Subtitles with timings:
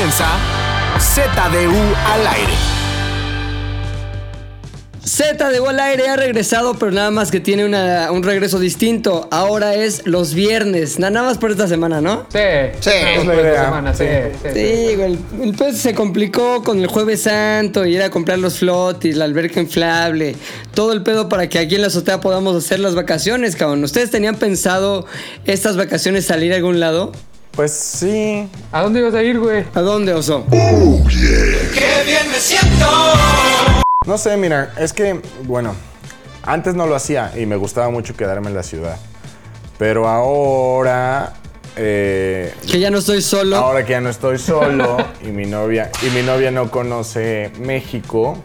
[0.00, 0.26] comienza
[0.98, 2.52] ZDU al aire.
[5.04, 9.28] Z de al aire ha regresado, pero nada más que tiene una- un regreso distinto.
[9.30, 10.98] Ahora es los viernes.
[10.98, 12.26] Na- Nada más por esta semana, ¿no?
[12.32, 12.38] Sí,
[12.80, 13.64] Sí, es es la idea.
[13.66, 14.48] semana, sí, sí, sí.
[14.54, 15.12] Sí, güey.
[15.12, 19.16] El, el pez se complicó con el Jueves Santo y ir a comprar los flotis,
[19.16, 20.34] la alberca inflable.
[20.72, 23.84] Todo el pedo para que aquí en la azotea podamos hacer las vacaciones, cabrón.
[23.84, 25.04] ¿Ustedes tenían pensado
[25.44, 27.12] estas vacaciones salir a algún lado?
[27.52, 28.48] Pues sí.
[28.72, 29.64] ¿A dónde ibas a ir, güey?
[29.74, 30.44] ¿A dónde, oso?
[34.06, 35.74] No sé, mira, es que, bueno,
[36.42, 38.96] antes no lo hacía y me gustaba mucho quedarme en la ciudad.
[39.78, 41.34] Pero ahora,
[41.76, 43.56] eh, Que ya no estoy solo.
[43.56, 48.36] ahora que ya no estoy solo y mi novia y mi novia no conoce México,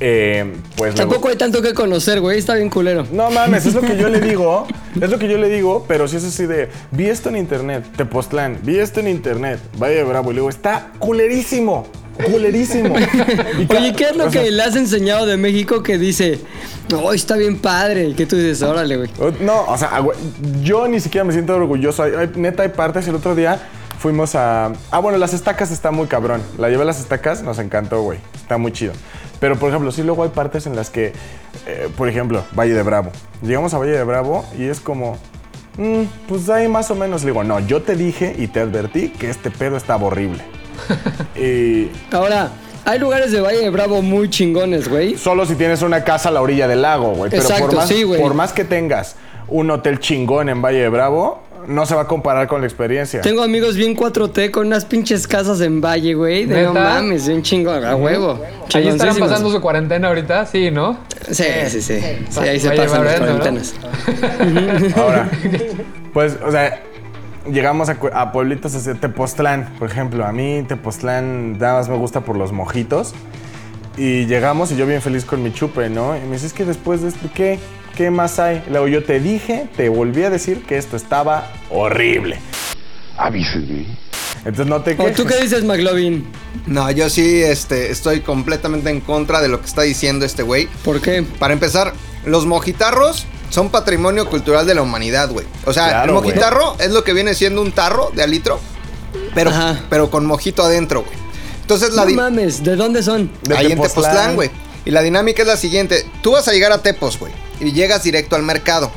[0.00, 2.38] eh, pues Tampoco hay tanto que conocer, güey.
[2.38, 3.06] Está bien culero.
[3.12, 4.66] No mames, es lo que yo le digo.
[5.00, 6.68] Es lo que yo le digo, pero si es así de.
[6.90, 10.32] Vi esto en internet, Tepoztlán, vi esto en internet, de Bravo.
[10.32, 11.86] Y le digo, está culerísimo,
[12.28, 12.96] culerísimo.
[13.58, 16.40] Y Oye, ¿qué es lo o sea, que le has enseñado de México que dice,
[16.90, 18.08] no, está bien padre?
[18.08, 19.10] Y que tú dices, órale, güey.
[19.40, 20.02] No, o sea,
[20.60, 22.04] yo ni siquiera me siento orgulloso.
[22.34, 23.06] Neta, hay partes.
[23.06, 23.60] El otro día
[24.00, 24.72] fuimos a.
[24.90, 26.42] Ah, bueno, las estacas está muy cabrón.
[26.58, 28.18] La llevé a las estacas, nos encantó, güey.
[28.34, 28.92] Está muy chido.
[29.40, 31.12] Pero, por ejemplo, sí, luego hay partes en las que,
[31.66, 33.10] eh, por ejemplo, Valle de Bravo.
[33.42, 35.16] Llegamos a Valle de Bravo y es como.
[35.78, 37.22] "Mm, pues ahí más o menos.
[37.24, 40.42] Le digo, no, yo te dije y te advertí que este pedo estaba horrible.
[41.36, 42.50] y Ahora,
[42.84, 45.16] hay lugares de Valle de Bravo muy chingones, güey.
[45.16, 47.30] solo si tienes una casa a la orilla del lago, güey.
[47.30, 48.20] Pero Exacto, por, más, sí, güey.
[48.20, 49.16] por más que tengas
[49.48, 53.20] un hotel chingón en Valle de Bravo, no se va a comparar con la experiencia.
[53.20, 56.46] Tengo amigos bien 4T con unas pinches casas en Valle, güey.
[56.46, 58.40] De no mames, bien chingón, a huevo.
[58.74, 60.98] Ahí estarán pasando su cuarentena ahorita, sí, ¿no?
[61.30, 62.00] Sí, sí, sí.
[62.28, 63.74] Sí, ahí se pasan las cuarentenas.
[64.96, 65.30] Ahora,
[66.12, 66.82] pues, o sea,
[67.50, 70.24] llegamos a, pueblitos así, Tepoztlán, por ejemplo.
[70.24, 73.14] A mí Tepoztlán nada más me gusta por los mojitos.
[73.96, 76.16] Y llegamos y yo bien feliz con mi chupe, ¿no?
[76.16, 77.58] Y me dice, es que después de esto, ¿qué?
[78.00, 78.62] ¿Qué más hay?
[78.70, 82.38] Luego yo te dije, te volví a decir que esto estaba horrible.
[83.18, 83.84] Avísenme.
[84.38, 85.16] Entonces no te ¿O quejes.
[85.16, 86.26] tú qué dices, McLovin?
[86.66, 90.66] No, yo sí este, estoy completamente en contra de lo que está diciendo este güey.
[90.82, 91.26] ¿Por qué?
[91.38, 91.92] Para empezar,
[92.24, 95.44] los mojitarros son patrimonio cultural de la humanidad, güey.
[95.66, 96.28] O sea, Claro, el güey.
[96.30, 98.60] mojitarro es lo que viene siendo un tarro de alitro,
[99.34, 99.78] pero, Ajá.
[99.90, 101.18] pero con mojito adentro, güey.
[101.60, 103.30] Entonces la No mames, ¿de dónde son?
[103.42, 104.04] De ahí en Tepoztlán.
[104.04, 104.50] Tepoztlán, güey.
[104.86, 106.06] Y la dinámica es la siguiente.
[106.22, 107.49] Tú vas a llegar a Tepos, güey.
[107.60, 108.90] Y llegas directo al mercado.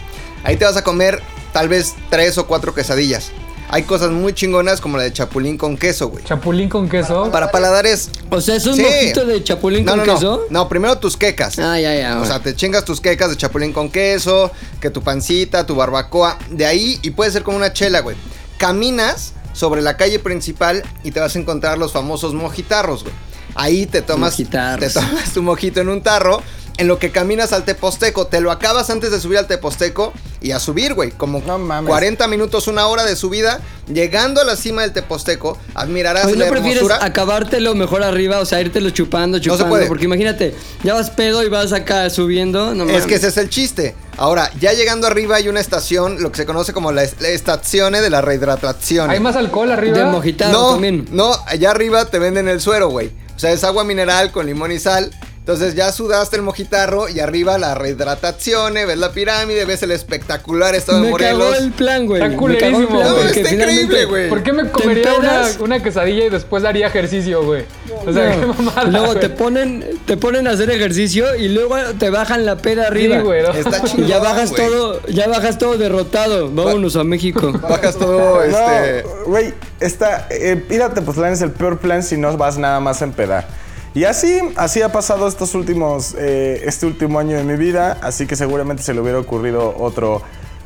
[0.43, 3.31] Ahí te vas a comer tal vez tres o cuatro quesadillas.
[3.69, 6.23] Hay cosas muy chingonas como la de chapulín con queso, güey.
[6.23, 7.31] Chapulín con queso.
[7.31, 8.09] Para paladares...
[8.29, 8.83] O sea, ¿es un Sí.
[8.83, 10.13] mojito de chapulín no, con no, no.
[10.13, 10.41] queso?
[10.51, 11.57] No, primero tus quecas.
[11.57, 12.19] Ah, ya, ya.
[12.19, 16.37] O sea, te chingas tus quecas de chapulín con queso, que tu pancita, tu barbacoa.
[16.51, 18.15] De ahí, y puede ser como una chela, güey.
[18.57, 23.15] Caminas sobre la calle principal y te vas a encontrar los famosos mojitarros, güey.
[23.55, 24.45] Ahí te tomas, te
[24.89, 26.41] tomas tu mojito en un tarro.
[26.79, 30.53] En lo que caminas al teposteco, te lo acabas antes de subir al teposteco y
[30.53, 31.11] a subir, güey.
[31.11, 31.87] Como No mames.
[31.87, 33.59] 40 minutos, una hora de subida.
[33.93, 37.05] Llegando a la cima del teposteco, admirarás Oye, la ¿no prefieres hermosura.
[37.05, 38.39] acabártelo mejor arriba?
[38.39, 39.69] O sea, írtelo chupando, se chupando.
[39.69, 39.85] puede.
[39.85, 42.73] Porque imagínate, ya vas pedo y vas acá subiendo.
[42.73, 43.05] No Es mames.
[43.05, 43.93] que ese es el chiste.
[44.17, 48.01] Ahora, ya llegando arriba hay una estación, lo que se conoce como la, la estazione
[48.01, 49.11] de la rehidratación.
[49.11, 49.95] ¿Hay más alcohol arriba?
[49.99, 51.05] De mojitarro No, también.
[51.11, 53.11] no, allá arriba te venden el suero, güey.
[53.35, 55.11] O sea, es agua mineral con limón y sal.
[55.43, 60.73] Entonces ya sudaste el mojitarro y arriba la rehidratación, ves la pirámide, ves el espectacular
[60.73, 61.61] estado de Me cagó Morelos.
[61.61, 62.21] el plan, güey.
[62.21, 63.23] Está Me cagó el culerísimo, plan, güey.
[63.25, 64.29] porque Está increíble, güey.
[64.29, 65.11] ¿Por qué me comería
[65.59, 67.65] una, quesadilla y después haría ejercicio, güey?
[68.05, 72.09] O sea, qué mamada, Luego te ponen, te ponen a hacer ejercicio y luego te
[72.09, 73.17] bajan la peda arriba.
[73.17, 73.43] Sí, güey.
[73.43, 73.49] ¿no?
[73.49, 76.51] Está chingón, ya bajas todo, ya bajas todo derrotado.
[76.51, 77.51] Vámonos a México.
[77.61, 79.03] Bajas todo, este...
[79.03, 80.25] No, güey, está.
[80.29, 83.62] Eh, ir a Tepoztlán es el peor plan si no vas nada más a empedar.
[83.95, 88.25] Y así, así ha pasado estos últimos, eh, este último año de mi vida, así
[88.25, 90.21] que seguramente se le hubiera ocurrido otro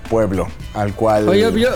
[0.10, 1.28] pueblo al cual.
[1.28, 1.70] Oye, yo,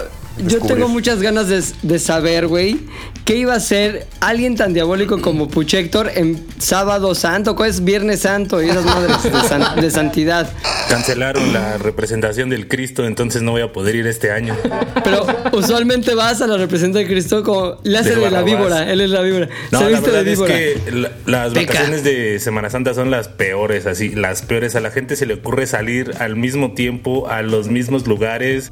[0.48, 2.80] yo tengo muchas ganas de, de saber, güey,
[3.26, 8.22] qué iba a ser alguien tan diabólico como Puchector en Sábado Santo, ¿cuál es Viernes
[8.22, 10.52] Santo y esas madres de, san- de santidad?
[10.90, 14.56] Cancelaron la representación del Cristo, entonces no voy a poder ir este año.
[15.04, 19.02] Pero usualmente vas a la representación de Cristo como le hace De la víbora, él
[19.02, 19.48] es la víbora.
[19.72, 21.74] No, Se la viste de verdad es que la- las Peca.
[21.74, 24.76] vacaciones de Semana Santa son las peores, así, las peores.
[24.76, 28.72] A la gente se le ocurre salir al mismo tiempo, a los mismos lugares.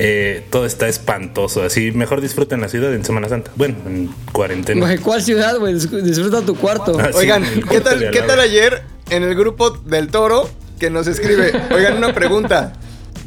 [0.00, 3.50] Eh, todo está espantoso, así mejor disfruten la ciudad en Semana Santa.
[3.56, 4.80] Bueno, en cuarentena.
[4.86, 5.74] Güey, ¿Cuál ciudad, güey?
[5.74, 6.96] Dis- Disfruta tu cuarto.
[7.00, 10.48] Ah, sí, Oigan, ¿qué tal, ¿qué tal ayer en el grupo del toro
[10.78, 11.52] que nos escribe?
[11.74, 12.74] Oigan, una pregunta.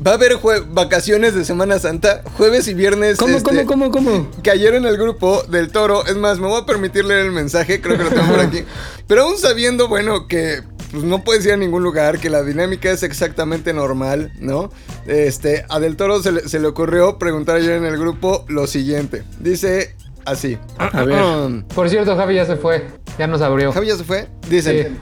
[0.05, 0.37] Va a haber
[0.69, 3.17] vacaciones de Semana Santa, jueves y viernes.
[3.17, 4.31] ¿Cómo, este, cómo, cómo, cómo?
[4.41, 7.31] Que ayer en el grupo del toro, es más, me voy a permitir leer el
[7.31, 8.63] mensaje, creo que lo tengo por aquí.
[9.07, 12.91] Pero aún sabiendo, bueno, que pues, no puedes ir a ningún lugar, que la dinámica
[12.91, 14.69] es exactamente normal, ¿no?
[15.07, 18.67] Este, a Del Toro se le, se le ocurrió preguntar ayer en el grupo lo
[18.67, 19.23] siguiente.
[19.39, 19.95] Dice
[20.25, 20.57] así.
[20.77, 21.65] A ver.
[21.73, 22.87] Por cierto, Javi ya se fue.
[23.17, 23.71] Ya nos abrió.
[23.71, 24.27] Javi ya se fue.
[24.49, 24.99] Dicen, Sí.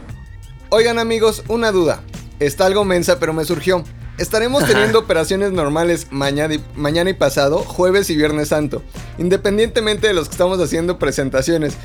[0.69, 2.01] oigan amigos, una duda.
[2.39, 3.83] Está algo mensa, pero me surgió.
[4.17, 8.81] ¿Estaremos teniendo operaciones normales mañana y, mañana y pasado, jueves y viernes santo?
[9.17, 11.75] Independientemente de los que estamos haciendo presentaciones.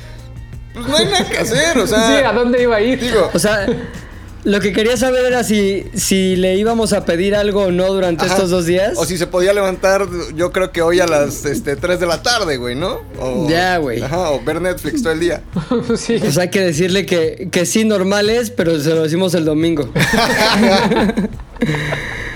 [0.75, 2.07] Pues no hay nada que hacer, o sea...
[2.07, 2.99] Sí, ¿a dónde iba a ir?
[2.99, 3.65] Digo, O sea,
[4.43, 8.25] lo que quería saber era si, si le íbamos a pedir algo o no durante
[8.25, 8.35] ajá.
[8.35, 8.93] estos dos días.
[8.97, 10.05] O si se podía levantar,
[10.35, 12.99] yo creo que hoy a las este, 3 de la tarde, güey, ¿no?
[13.19, 14.03] O, Ya, güey.
[14.03, 15.41] Ajá, o ver Netflix todo el día.
[15.97, 16.17] sí.
[16.19, 19.89] Pues hay que decirle que, que sí, normal es, pero se lo decimos el domingo.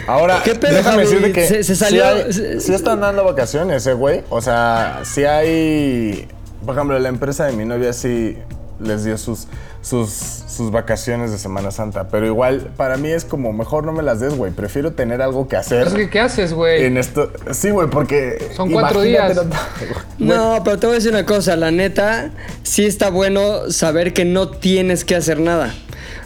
[0.08, 1.08] Ahora, ¿Qué pedo, déjame Javi?
[1.08, 4.22] decirte que Se- se sí salió- hay- se- sí están dando vacaciones, eh, güey.
[4.30, 6.28] O sea, sí hay...
[6.66, 8.38] Por ejemplo, la empresa de mi novia sí
[8.80, 9.48] les dio sus,
[9.82, 12.08] sus, sus vacaciones de Semana Santa.
[12.10, 14.52] Pero igual, para mí es como, mejor no me las des, güey.
[14.52, 15.88] Prefiero tener algo que hacer.
[15.88, 16.86] Es que, ¿qué haces, güey?
[16.86, 18.52] En esto, sí, güey, porque.
[18.56, 19.36] Son cuatro días.
[19.36, 19.44] no-
[20.20, 22.32] No, pero te voy a decir una cosa, la neta,
[22.64, 25.74] sí está bueno saber que no tienes que hacer nada.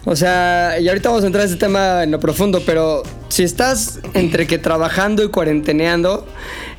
[0.06, 3.04] O sea, y ahorita vamos a entrar a ese tema en lo profundo, pero
[3.34, 6.28] si estás entre que trabajando y cuarenteneando,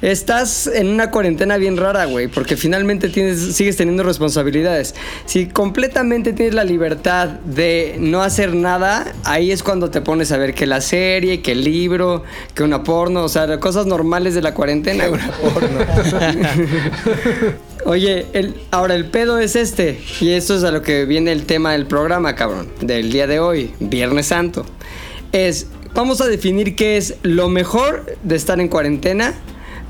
[0.02, 4.94] estás en una cuarentena bien rara, güey, porque finalmente tienes, sigues teniendo responsabilidades.
[5.26, 10.36] Si completamente tienes la libertad de no hacer nada, ahí es cuando te pones a
[10.36, 12.22] ver que la serie, que el libro,
[12.54, 15.08] que una porno, o sea, cosas normales de la cuarentena.
[15.08, 15.20] güey.
[17.84, 21.46] Oye, el, ahora el pedo es este, y esto es a lo que viene el
[21.46, 24.64] tema del programa, cabrón, del día de hoy, Viernes Santo.
[25.32, 29.35] Es, vamos a definir qué es lo mejor de estar en cuarentena,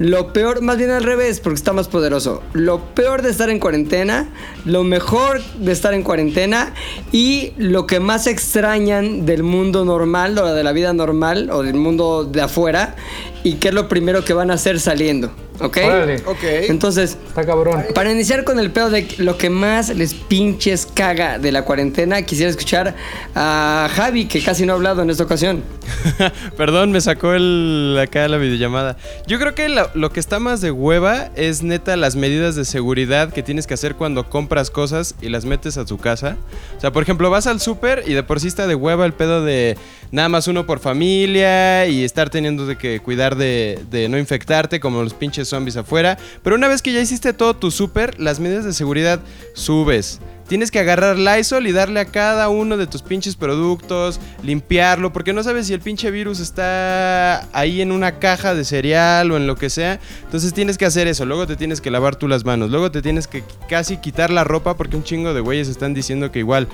[0.01, 2.43] lo peor, más bien al revés, porque está más poderoso.
[2.53, 4.29] Lo peor de estar en cuarentena,
[4.65, 6.75] lo mejor de estar en cuarentena
[7.13, 11.75] y lo que más extrañan del mundo normal, o de la vida normal, o del
[11.75, 12.97] mundo de afuera,
[13.45, 15.31] y qué es lo primero que van a hacer saliendo,
[15.61, 15.79] ¿ok?
[15.85, 16.17] Órale.
[16.27, 16.43] Ok.
[16.43, 17.85] Entonces, Está cabrón.
[17.95, 22.23] para iniciar con el pedo de lo que más les pinches caga de la cuarentena,
[22.23, 22.97] quisiera escuchar
[23.37, 25.63] a Javi, que casi no ha hablado en esta ocasión.
[26.57, 28.97] Perdón, me sacó el acá la videollamada.
[29.27, 32.65] Yo creo que lo, lo que está más de hueva es neta las medidas de
[32.65, 36.37] seguridad que tienes que hacer cuando compras cosas y las metes a tu casa.
[36.77, 39.13] O sea, por ejemplo, vas al súper y de por sí está de hueva el
[39.13, 39.77] pedo de
[40.11, 45.03] nada más uno por familia y estar teniendo de que cuidar de, no infectarte como
[45.03, 46.19] los pinches zombies afuera.
[46.43, 49.21] Pero una vez que ya hiciste todo tu súper, las medidas de seguridad
[49.55, 50.21] subes.
[50.49, 55.33] Tienes que agarrar Lysol y darle a cada uno de tus pinches productos, limpiarlo, porque
[55.33, 59.47] no sabes si el pinche virus está ahí en una caja de cereal o en
[59.47, 60.01] lo que sea.
[60.25, 61.25] Entonces tienes que hacer eso.
[61.25, 62.71] Luego te tienes que lavar tú las manos.
[62.71, 66.31] Luego te tienes que casi quitar la ropa porque un chingo de güeyes están diciendo
[66.31, 66.69] que igual.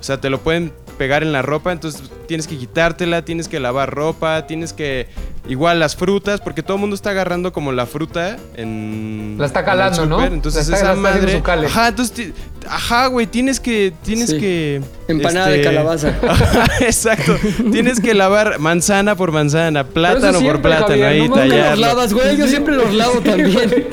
[0.00, 3.60] O sea, te lo pueden pegar en la ropa, entonces tienes que quitártela, tienes que
[3.60, 5.08] lavar ropa, tienes que...
[5.46, 9.36] Igual las frutas, porque todo el mundo está agarrando como la fruta en...
[9.38, 10.24] La está en el calando, ¿no?
[10.24, 11.36] Entonces La está- esa la está madre...
[11.36, 11.66] su cale.
[11.66, 12.14] Ajá, entonces...
[12.14, 12.32] ti-
[12.68, 13.94] Ajá, güey, tienes que...
[14.02, 14.38] Tienes Sí.
[14.38, 14.82] que...
[15.06, 16.12] Empanada de calabaza.
[16.28, 17.36] Ajá, Exacto.
[17.72, 22.12] tienes que lavar manzana por manzana, plátano por plátano, Javier, ahí no ¿Cómo los lavas,
[22.12, 22.36] güey?
[22.36, 23.86] Yo siempre los lavo también.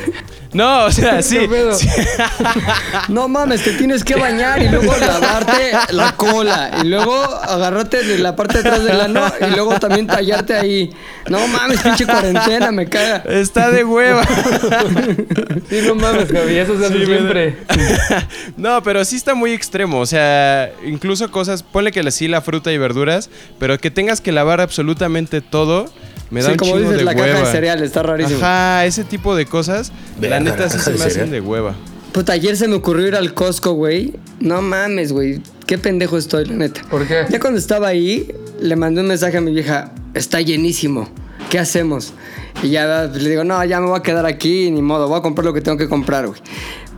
[0.51, 1.37] No, o sea, sí.
[3.09, 6.71] No mames, te tienes que bañar y luego lavarte la cola.
[6.83, 10.94] Y luego agarrarte de la parte de atrás del ano y luego también tallarte ahí.
[11.30, 13.23] No mames, pinche cuarentena, me caga.
[13.30, 14.23] Está de hueva.
[15.69, 17.57] Sí, no mames, Javi, eso se hace Sí, siempre.
[18.57, 19.99] no, pero sí está muy extremo.
[19.99, 24.21] O sea, incluso cosas, ponle que le sí la fruta y verduras, pero que tengas
[24.21, 25.92] que lavar absolutamente todo,
[26.30, 27.28] me da Sí, un como dices, de la hueva.
[27.28, 28.37] caja de cereal, está rarísimo.
[28.40, 31.73] Ajá, ese tipo de cosas, la neta la sí se me hacen de hueva.
[32.11, 34.14] Puta, ayer se me ocurrió ir al Costco, güey.
[34.40, 35.42] No mames, güey.
[35.66, 36.81] Qué pendejo estoy, la neta.
[36.90, 37.25] ¿Por qué?
[37.30, 39.92] Ya cuando estaba ahí, le mandé un mensaje a mi vieja.
[40.14, 41.09] Está llenísimo.
[41.56, 42.12] ¿Qué hacemos?
[42.64, 45.21] Y ya le digo, no, ya me voy a quedar aquí, ni modo, voy a
[45.21, 46.42] comprar lo que tengo que comprar, güey.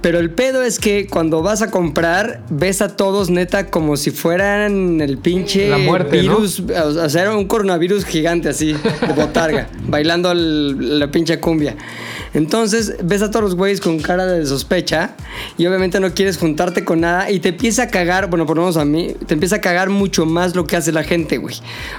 [0.02, 4.10] Pero el pedo es que cuando vas a comprar, ves a todos neta como si
[4.10, 6.38] fueran el pinche La muerte, ¿no?
[6.38, 11.76] virus, o sea, era un coronavirus gigante así, de botarga, bailando el- la pinche cumbia.
[12.34, 15.16] Entonces ves a todos los güeyes con cara de sospecha
[15.58, 18.64] y obviamente no quieres juntarte con nada y te empieza a cagar, bueno, por lo
[18.64, 21.56] menos a mí, te empieza a cagar mucho más lo que hace la gente, güey.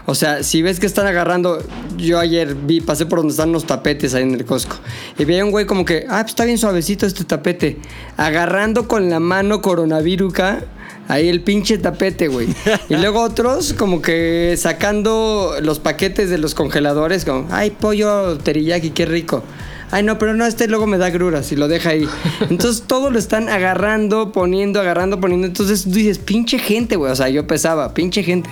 [0.07, 1.63] O sea, si ves que están agarrando,
[1.97, 4.77] yo ayer vi, pasé por donde están los tapetes ahí en el Costco
[5.19, 7.79] y vi a un güey como que, ah, pues está bien suavecito este tapete,
[8.17, 10.65] agarrando con la mano coronavíruca
[11.09, 12.49] Ahí el pinche tapete, güey.
[12.91, 18.91] Y luego otros como que sacando los paquetes de los congeladores, como, ay, pollo teriyaki,
[18.91, 19.43] qué rico.
[19.90, 22.07] Ay, no, pero no, este luego me da gruras y lo deja ahí.
[22.50, 25.47] Entonces todo lo están agarrando, poniendo, agarrando, poniendo.
[25.47, 27.11] Entonces tú dices, pinche gente, güey.
[27.11, 28.50] O sea, yo pesaba, pinche gente.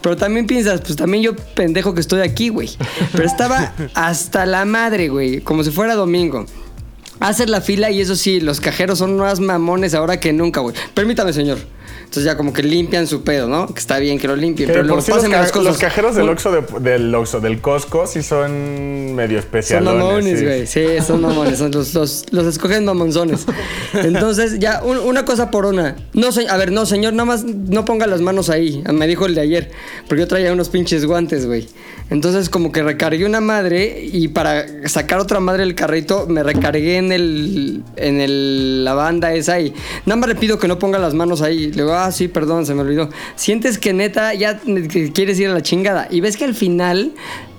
[0.00, 2.70] Pero también piensas, pues también yo pendejo que estoy aquí, güey.
[3.12, 5.40] Pero estaba hasta la madre, güey.
[5.40, 6.46] Como si fuera domingo.
[7.18, 10.74] Haces la fila y eso sí, los cajeros son más mamones ahora que nunca, güey.
[10.94, 11.58] Permítame, señor.
[12.16, 13.66] Entonces ya como que limpian su pedo, ¿no?
[13.66, 15.64] Que está bien que lo limpien, Que pero por luego sí los, pasan ca- cosas.
[15.64, 20.02] los cajeros del Oxxo, de- del Oxxo, del Costco, sí son medio Son especialones.
[20.02, 20.44] mamones, sí.
[20.46, 20.66] güey.
[20.66, 21.58] Sí, son mamones.
[21.58, 23.44] Son los, los, los escogen mamonzones.
[23.92, 25.96] Entonces, ya, un- una cosa por una.
[26.14, 28.82] No, se- a ver, no, señor, nada más no ponga las manos ahí.
[28.90, 29.70] Me dijo el de ayer.
[30.08, 31.68] Porque yo traía unos pinches guantes, güey.
[32.08, 36.98] Entonces, como que recargué una madre y para sacar otra madre del carrito, me recargué
[36.98, 37.82] en el.
[37.96, 41.42] en el, la banda esa y nada más le pido que no ponga las manos
[41.42, 41.72] ahí.
[41.72, 43.08] Le digo, ah, sí, perdón, se me olvidó.
[43.34, 44.60] Sientes que neta ya
[45.12, 46.06] quieres ir a la chingada.
[46.10, 47.12] Y ves que al final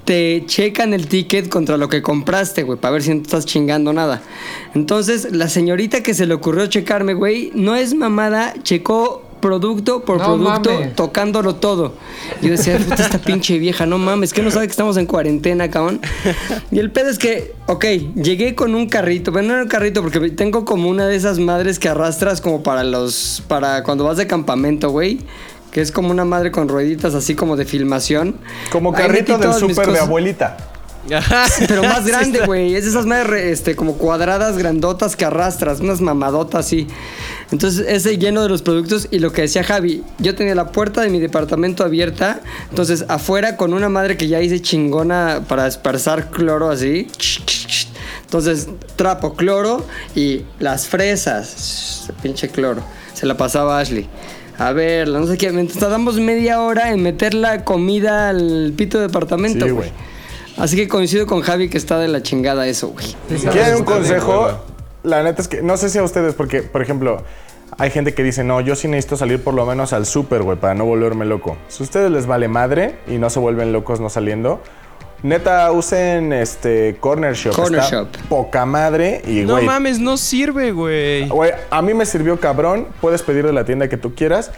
[0.07, 3.91] te checan el ticket contra lo que compraste, güey, para ver si no estás chingando
[3.91, 4.21] nada.
[4.73, 10.17] Entonces, la señorita que se le ocurrió checarme, güey, no es mamada, checó producto por
[10.17, 10.95] No producto, mames.
[10.95, 11.93] tocándolo todo.
[12.41, 15.69] Yo decía, puta, esta pinche vieja, no mames, que no sabe que estamos en cuarentena,
[15.69, 16.01] cabrón.
[16.71, 17.85] Y el pedo es que, ok,
[18.15, 21.39] llegué con un carrito, pero no era un carrito porque tengo como una de esas
[21.39, 25.19] madres que arrastras como para los, para cuando vas de campamento, güey.
[25.71, 28.37] Que es como una madre con rueditas así como de filmación.
[28.71, 30.57] Como carrito del súper de abuelita.
[31.67, 32.75] Pero más grande, güey.
[32.75, 36.87] es esas madres re- este, como cuadradas, grandotas que arrastras, unas mamadotas así.
[37.51, 39.07] Entonces, ese lleno de los productos.
[39.11, 42.41] Y lo que decía Javi, yo tenía la puerta de mi departamento abierta.
[42.69, 47.07] Entonces, afuera con una madre que ya hice chingona para esparzar cloro así.
[48.23, 49.85] Entonces, trapo, cloro
[50.15, 52.09] y las fresas.
[52.21, 52.81] Pinche cloro.
[53.13, 54.07] Se la pasaba a Ashley.
[54.57, 55.51] A ver, no sé qué.
[55.79, 59.91] Tardamos media hora en meter la comida al pito de departamento, güey.
[60.57, 63.15] Así que coincido con Javi que está de la chingada eso, güey.
[63.51, 64.49] ¿Quieren un consejo?
[65.03, 67.23] La neta es que no sé si a ustedes, porque, por ejemplo,
[67.77, 70.57] hay gente que dice, no, yo sí necesito salir por lo menos al súper, güey,
[70.57, 71.57] para no volverme loco.
[71.67, 74.61] Si a ustedes les vale madre y no se vuelven locos no saliendo,
[75.21, 77.55] neta, usen este Corner Shop.
[77.55, 78.07] Corner Está Shop.
[78.27, 81.27] Poca madre y, No güey, mames, no sirve, güey.
[81.27, 82.87] Güey, a mí me sirvió cabrón.
[82.99, 84.51] Puedes pedir de la tienda que tú quieras.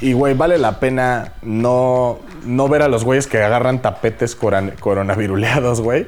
[0.00, 4.74] Y, güey, vale la pena no, no ver a los güeyes que agarran tapetes coran-
[4.80, 6.06] coronaviruleados, güey.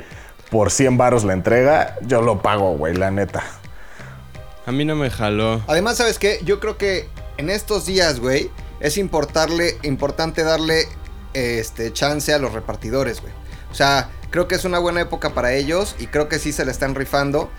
[0.51, 1.97] Por 100 varos la entrega.
[2.03, 3.43] Yo lo pago, güey, la neta.
[4.67, 5.63] A mí no me jaló.
[5.67, 6.41] Además, ¿sabes qué?
[6.45, 8.51] Yo creo que en estos días, güey,
[8.81, 10.85] es importarle, importante darle
[11.35, 13.33] este, chance a los repartidores, güey.
[13.71, 16.65] O sea, creo que es una buena época para ellos y creo que sí se
[16.65, 17.51] la están rifando.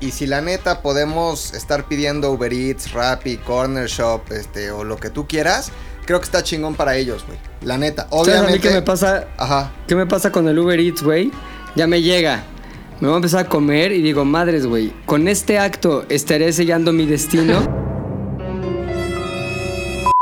[0.00, 4.98] Y si la neta podemos estar pidiendo Uber Eats, Rappi, Corner Shop, este, o lo
[4.98, 5.72] que tú quieras,
[6.04, 7.38] creo que está chingón para ellos, güey.
[7.62, 8.06] La neta.
[8.10, 8.68] ¿Sabes a mí Obviamente.
[8.68, 9.28] qué me pasa?
[9.38, 9.72] Ajá.
[9.86, 11.32] ¿Qué me pasa con el Uber Eats, güey?
[11.74, 12.44] Ya me llega.
[13.00, 16.92] Me voy a empezar a comer y digo, madres, güey, con este acto estaré sellando
[16.92, 17.85] mi destino.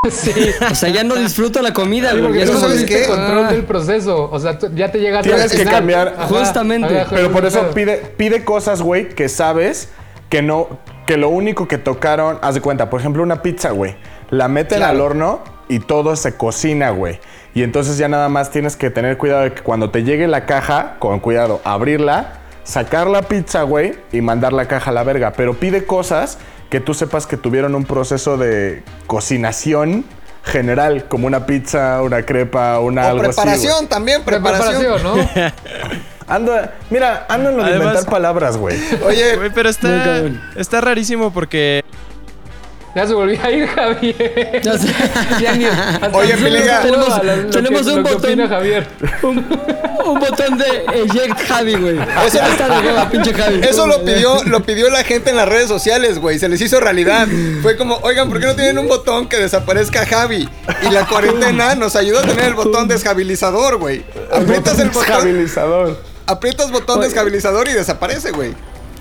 [0.11, 0.33] Sí.
[0.71, 2.41] O sea, ya no disfruto la comida, güey.
[2.41, 3.07] Ya ¿sabes qué?
[3.07, 3.53] control Ah.
[3.53, 4.29] del proceso.
[4.31, 6.15] O sea, tú- ya te llega Tienes que cambiar.
[6.29, 7.01] Justamente.
[7.01, 9.89] Ajá, Pero por eso pide, pide cosas, güey, que sabes
[10.29, 10.69] que no,
[11.07, 13.97] que lo único que tocaron, haz de cuenta, por ejemplo, una pizza, güey.
[14.31, 14.93] La meten Claro.
[14.93, 17.21] al horno y todo se cocina, güey.
[17.55, 20.45] Y entonces ya nada más tienes que tener cuidado de que cuando te llegue la
[20.45, 25.33] caja, con cuidado, abrirla, sacar la pizza, güey, y mandar la caja a la verga.
[25.37, 26.39] Pero pide cosas
[26.71, 30.05] que tú sepas que tuvieron un proceso de cocinación
[30.43, 33.35] general, como una pizza, una crepa, una O algo así, güey.
[33.47, 34.79] preparación también, preparación.
[34.83, 35.53] Preparación, ¿no?
[36.27, 36.55] Ando,
[36.89, 38.79] mira, ando en lo de Además- inventar palabras, güey.
[39.07, 40.23] Oye, Güey, pero está,
[40.57, 41.85] está rarísimo porque
[42.95, 44.61] Ya se volvió a ir Javier.
[44.63, 44.89] Ya sé.
[45.41, 45.67] Ya ni-
[46.13, 46.77] Oye, Pilinga.
[46.79, 48.19] no Tenemos- a la- lo tenemos que- un botón.
[48.25, 48.87] opina Javier.
[49.23, 49.39] un,
[50.05, 51.99] un botón de eject Javi, güey.
[52.27, 53.61] Eso está de hueva, pinche Javi.
[53.69, 56.39] Eso lo pidió, lo pidió la gente en las redes sociales, güey.
[56.39, 57.27] Se les hizo realidad.
[57.63, 60.49] Fue como, oigan, ¿por qué no tienen un botón que desaparezca Javi?
[60.83, 64.05] Y la cuarentena nos ayudó a tener el botón desjabilizador, güey.
[64.33, 66.01] Aprietas el botón, Estabilizador.
[66.27, 67.09] aprietas botón Oye.
[67.09, 68.53] desjabilizador y desaparece, güey.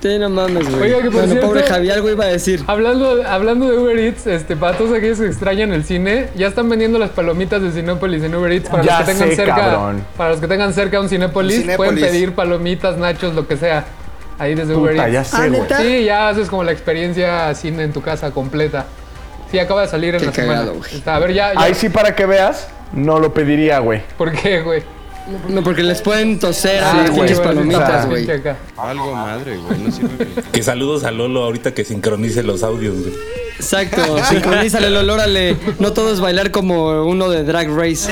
[0.03, 0.83] Sí, no mames, güey.
[0.83, 2.61] Oiga, que por bueno, cierto- pobre Javi, algo iba a decir.
[2.67, 6.67] Hablando, hablando de Uber Eats, este, para todos aquellos que extrañan el cine, ya están
[6.67, 9.55] vendiendo las palomitas de Cinépolis en Uber Eats para Ya los que tengan sé, cerca.
[9.55, 10.03] cabrón.
[10.17, 11.93] Para los que tengan cerca un Cinépolis, Un Cinépolis.
[11.93, 13.85] pueden pedir palomitas, nachos, lo que sea.
[14.39, 15.11] Ahí desde Uber Eats.
[15.13, 15.61] ya Ah, sé, güey.
[15.61, 15.77] ¿neta?
[15.79, 18.85] Sí, ya haces como la experiencia cine en tu casa completa.
[19.51, 20.87] Sí, acaba de salir en Qué la cagado, semana.
[20.91, 21.61] Está, a ver, ya, ya.
[21.61, 24.01] Ahí sí, para que veas, no lo pediría, güey.
[24.17, 24.83] ¿Por qué, güey?
[25.47, 28.27] No, porque les pueden toser a Sí, las pinches palomitas, güey.
[28.77, 29.79] Algo madre, güey.
[29.79, 30.27] No sirve.
[30.51, 33.13] Que saludos a Lolo ahorita que sincronice los audios, güey.
[33.55, 35.55] Exacto, sincronízale el olor, ale.
[35.79, 38.11] No todo es bailar como uno de Drag Race.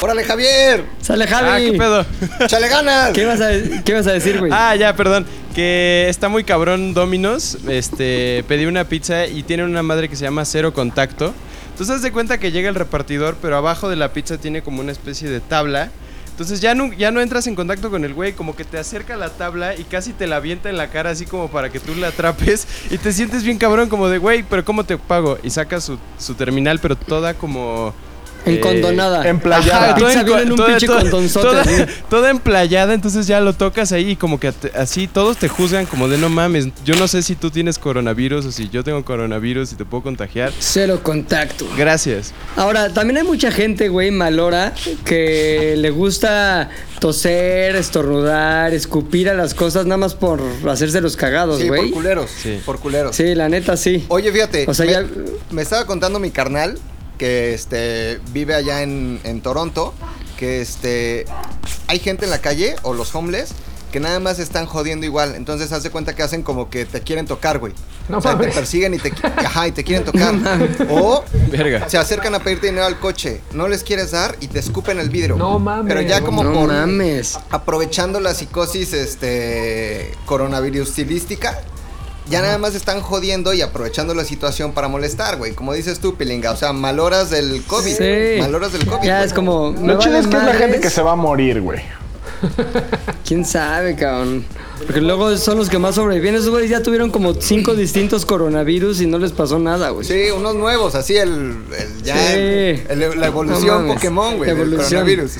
[0.00, 0.84] ¡Órale, Javier!
[1.02, 1.72] Sale Ah, Javi.
[1.72, 2.06] ¿qué pedo?
[2.46, 3.10] ¡Chale ganas!
[3.12, 3.50] ¿Qué ibas a,
[3.84, 4.50] qué ibas a decir, güey?
[4.54, 5.26] Ah, ya, perdón.
[5.54, 7.58] Que está muy cabrón Dominos.
[7.68, 11.34] Este, pedí una pizza y tiene una madre que se llama Cero Contacto.
[11.78, 14.80] Entonces, haz de cuenta que llega el repartidor, pero abajo de la pizza tiene como
[14.80, 15.92] una especie de tabla.
[16.32, 19.16] Entonces ya no, ya no entras en contacto con el güey, como que te acerca
[19.16, 21.94] la tabla y casi te la avienta en la cara así como para que tú
[21.94, 25.38] la atrapes y te sientes bien cabrón como de, güey, pero ¿cómo te pago?
[25.44, 27.94] Y saca su, su terminal, pero toda como...
[28.50, 29.28] eh, Encondonada.
[29.28, 29.84] emplayada.
[29.90, 31.46] Ajá, toda pizza en- viene en un toda- pinche toda- condonzote.
[31.46, 35.48] toda- toda emplayada, entonces ya lo tocas ahí y como que te- así todos te
[35.48, 36.68] juzgan como de no mames.
[36.84, 40.02] Yo no sé si tú tienes coronavirus o si yo tengo coronavirus y te puedo
[40.02, 40.52] contagiar.
[40.58, 41.66] Cero contacto.
[41.76, 42.32] Gracias.
[42.56, 44.72] Ahora, también hay mucha gente, güey, malora,
[45.04, 51.60] que le gusta toser, estornudar, escupir a las cosas nada más por hacerse los cagados,
[51.60, 51.90] Sí, por güey.
[51.90, 52.30] culeros.
[52.30, 52.60] Sí.
[52.66, 53.14] Por culeros.
[53.16, 54.04] Sí, la neta sí.
[54.08, 55.04] Oye, fíjate, O sea, me, ya-
[55.50, 56.76] me estaba contando mi carnal
[57.18, 59.92] que este vive allá en, en Toronto,
[60.38, 61.26] que este
[61.88, 63.50] hay gente en la calle o los homeless
[63.92, 65.34] que nada más están jodiendo igual.
[65.34, 67.72] Entonces haz de cuenta que hacen como que te quieren tocar, güey.
[68.10, 68.54] No o sea, te mames.
[68.54, 70.34] persiguen y te, ajá, y te quieren tocar.
[70.90, 71.88] o Verga.
[71.88, 73.40] se acercan a pedirte dinero al coche.
[73.54, 75.36] No les quieres dar y te escupen el vidrio.
[75.36, 75.88] No mames.
[75.88, 77.38] Pero ya como No por mames.
[77.50, 81.58] aprovechando la psicosis este coronavirus estilística.
[82.30, 85.52] Ya nada más están jodiendo y aprovechando la situación para molestar, güey.
[85.54, 86.50] Como dices tú, Pilinga.
[86.52, 87.94] O sea, maloras del COVID.
[87.96, 88.40] Sí.
[88.40, 89.06] Maloras del COVID.
[89.06, 89.26] Ya güey.
[89.28, 89.74] es como.
[89.82, 91.80] Lo chido es que es la gente que se va a morir, güey.
[93.26, 94.44] ¿Quién sabe, cabrón?
[94.86, 96.34] Porque luego son los que más sobreviven.
[96.34, 100.06] Esos güeyes ya tuvieron como cinco distintos coronavirus y no les pasó nada, güey.
[100.06, 101.30] Sí, unos nuevos, así el,
[101.76, 102.34] el- ya Sí.
[102.34, 103.94] el- el- la evolución No.
[103.94, 105.32] Pokémon, güey, coronavirus.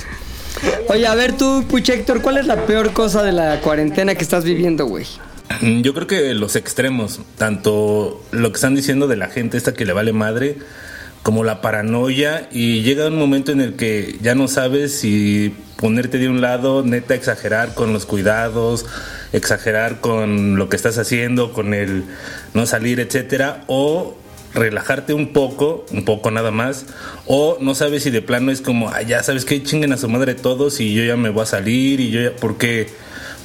[0.89, 4.43] Oye, a ver tú, Puchector, ¿cuál es la peor cosa de la cuarentena que estás
[4.43, 5.05] viviendo, güey?
[5.61, 9.73] Mm, Yo creo que los extremos, tanto lo que están diciendo de la gente esta
[9.73, 10.57] que le vale madre,
[11.23, 16.17] como la paranoia, y llega un momento en el que ya no sabes si ponerte
[16.17, 18.85] de un lado, neta exagerar con los cuidados,
[19.33, 22.03] exagerar con lo que estás haciendo, con el
[22.53, 24.17] no salir, etcétera, o
[24.53, 26.85] relajarte un poco, un poco nada más,
[27.27, 30.35] o no sabes si de plano es como, ya sabes que chinguen a su madre
[30.35, 32.87] todos y yo ya me voy a salir y yo ya, porque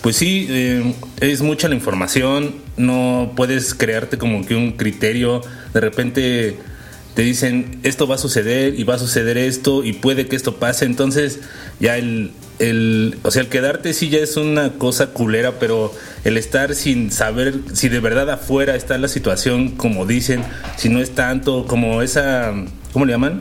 [0.04, 5.40] pues sí, eh, es mucha la información, no puedes crearte como que un criterio,
[5.72, 6.58] de repente
[7.14, 10.56] te dicen esto va a suceder y va a suceder esto y puede que esto
[10.56, 11.40] pase, entonces
[11.80, 15.90] ya el, el, o sea, el quedarte sí ya es una cosa culera, pero
[16.24, 20.42] el estar sin saber si de verdad afuera está la situación como dicen,
[20.76, 22.52] si no es tanto como esa,
[22.92, 23.40] ¿cómo le llaman?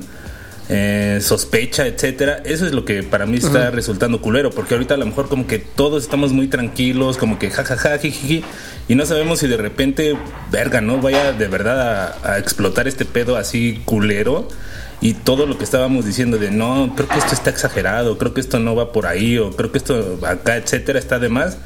[0.69, 2.41] Eh, sospecha, etcétera.
[2.45, 5.47] Eso es lo que para mí está resultando culero, porque ahorita a lo mejor como
[5.47, 8.43] que todos estamos muy tranquilos, como que jajaja, jijiji,
[8.87, 10.15] y no sabemos si de repente,
[10.51, 10.99] verga, ¿no?
[10.99, 14.47] Vaya de verdad a, a explotar este pedo así culero.
[15.01, 18.39] Y todo lo que estábamos diciendo de no, creo que esto está exagerado, creo que
[18.39, 21.57] esto no va por ahí, o creo que esto acá, etcétera, está de más.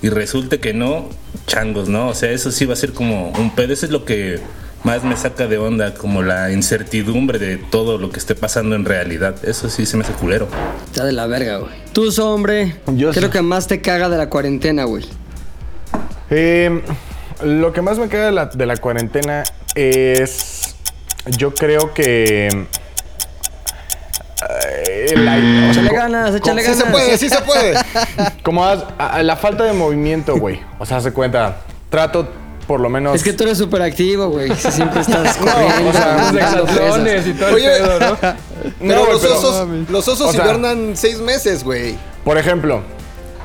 [0.00, 1.10] Y resulte que no,
[1.46, 2.08] changos, ¿no?
[2.08, 3.74] O sea, eso sí va a ser como un pedo.
[3.74, 4.40] Eso es lo que
[4.84, 8.84] más me saca de onda, como la incertidumbre de todo lo que esté pasando en
[8.84, 9.34] realidad.
[9.44, 10.48] Eso sí se me hace culero.
[10.86, 11.72] Está de la verga, güey.
[11.92, 13.20] Tú, hombre, Yo ¿qué es sí.
[13.20, 15.04] lo que más te caga de la cuarentena, güey?
[16.30, 16.82] Eh,
[17.42, 19.42] lo que más me queda de la, de la cuarentena
[19.74, 20.74] es.
[21.36, 22.48] Yo creo que.
[24.48, 26.84] eh, la- o sea, Échale ganas, échale Sí ganas.
[26.84, 27.74] se puede, sí se puede.
[28.42, 30.60] como a la falta de movimiento, güey.
[30.78, 31.56] O sea, se cuenta.
[31.90, 32.28] Trato
[32.68, 33.16] por lo menos.
[33.16, 34.54] Es que tú eres súper activo, güey.
[34.54, 38.16] Si Siempre estás corriendo, o sea, Los y todo Oye, el pedo, ¿no?
[38.20, 38.34] Pero
[38.80, 41.96] No, los pero- osos, los osos O sea- hibernan seis meses, güey.
[42.24, 42.82] Por ejemplo,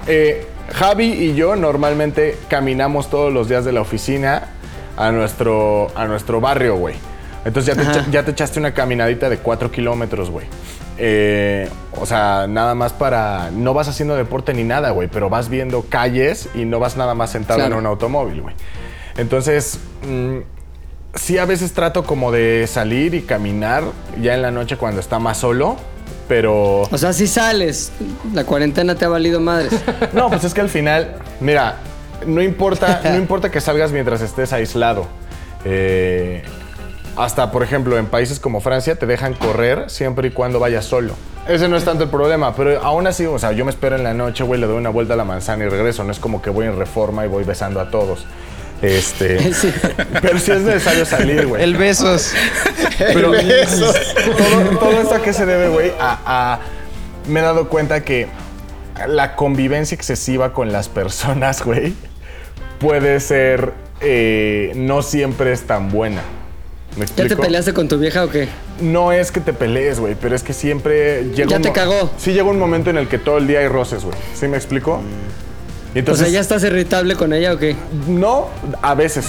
[0.05, 4.49] eh, Javi y yo normalmente caminamos todos los días de la oficina
[4.97, 6.95] a nuestro, a nuestro barrio, güey.
[7.45, 10.45] Entonces ya te, ya te echaste una caminadita de 4 kilómetros, güey.
[10.97, 11.67] Eh,
[11.99, 13.49] o sea, nada más para...
[13.51, 17.15] No vas haciendo deporte ni nada, güey, pero vas viendo calles y no vas nada
[17.15, 17.73] más sentado Claro.
[17.75, 18.55] en un automóvil, güey.
[19.17, 20.39] Entonces, mm,
[21.15, 23.83] sí a veces trato como de salir y caminar
[24.21, 25.77] ya en la noche cuando está más solo,
[26.27, 26.81] pero...
[26.81, 27.91] O sea, si sales,
[28.33, 29.73] la cuarentena te ha valido madres.
[30.13, 31.77] No, pues es que al final, mira,
[32.25, 35.07] no importa, no importa que salgas mientras estés aislado.
[35.65, 36.43] Eh,
[37.15, 41.13] hasta, por ejemplo, en países como Francia te dejan correr siempre y cuando vayas solo.
[41.47, 44.03] Ese no es tanto el problema, pero aún así, o sea, yo me espero en
[44.03, 46.03] la noche, güey, le doy una vuelta a la manzana y regreso.
[46.03, 48.25] No es como que voy en reforma y voy besando a todos.
[48.83, 49.73] Este, Sí.
[50.21, 51.63] pero sí es necesario salir, güey.
[51.63, 52.31] El besos.
[52.99, 56.59] Pero todo, todo esto a qué se debe, güey, a, a-
[57.27, 58.27] Me he dado cuenta que
[59.07, 61.93] la convivencia excesiva con las personas, güey,
[62.79, 66.21] puede ser, eh, no siempre es tan buena.
[66.95, 68.47] ¿Me ¿Ya te peleaste con tu vieja o qué?
[68.79, 72.11] No es que te pelees, güey, pero es que siempre llega Ya un te cagó.
[72.17, 74.15] Sí llega un momento en el que todo el día hay roces, güey.
[74.35, 75.01] ¿Sí me explico?
[76.07, 77.75] O sea, ¿ya estás irritable con ella o qué?
[78.07, 78.49] no,
[78.81, 79.25] a veces.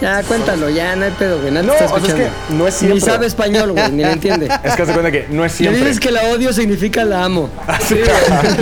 [0.00, 1.50] Ya, cuéntalo, ya, no hay pedo, güey.
[1.52, 2.96] No, está o sea, es que no es siempre.
[2.96, 4.48] Ni sabe español, güey, ni le entiende.
[4.62, 5.80] Es que hace cuenta que no es siempre.
[5.80, 7.48] dices que la odio significa la amo.
[7.66, 7.96] Así,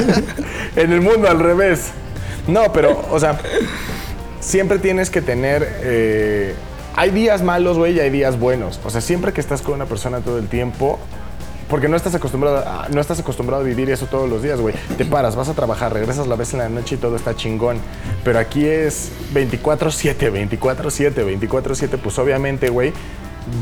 [0.77, 1.89] en el mundo al revés.
[2.47, 3.39] No, pero, o sea,
[4.41, 5.81] siempre tienes que tener.
[5.83, 6.55] eh,
[6.95, 8.79] hay días malos, güey, y hay días buenos.
[8.85, 10.99] O sea, siempre que estás con una persona todo el tiempo.
[11.73, 14.75] Porque no estás acostumbrado a, no estás acostumbrado a vivir eso todos los días, güey.
[14.99, 17.79] Te paras, vas a trabajar, regresas la vez en la noche y todo está chingón.
[18.23, 22.93] Pero aquí es 24/7, 24/7, 24/7, pues obviamente, güey,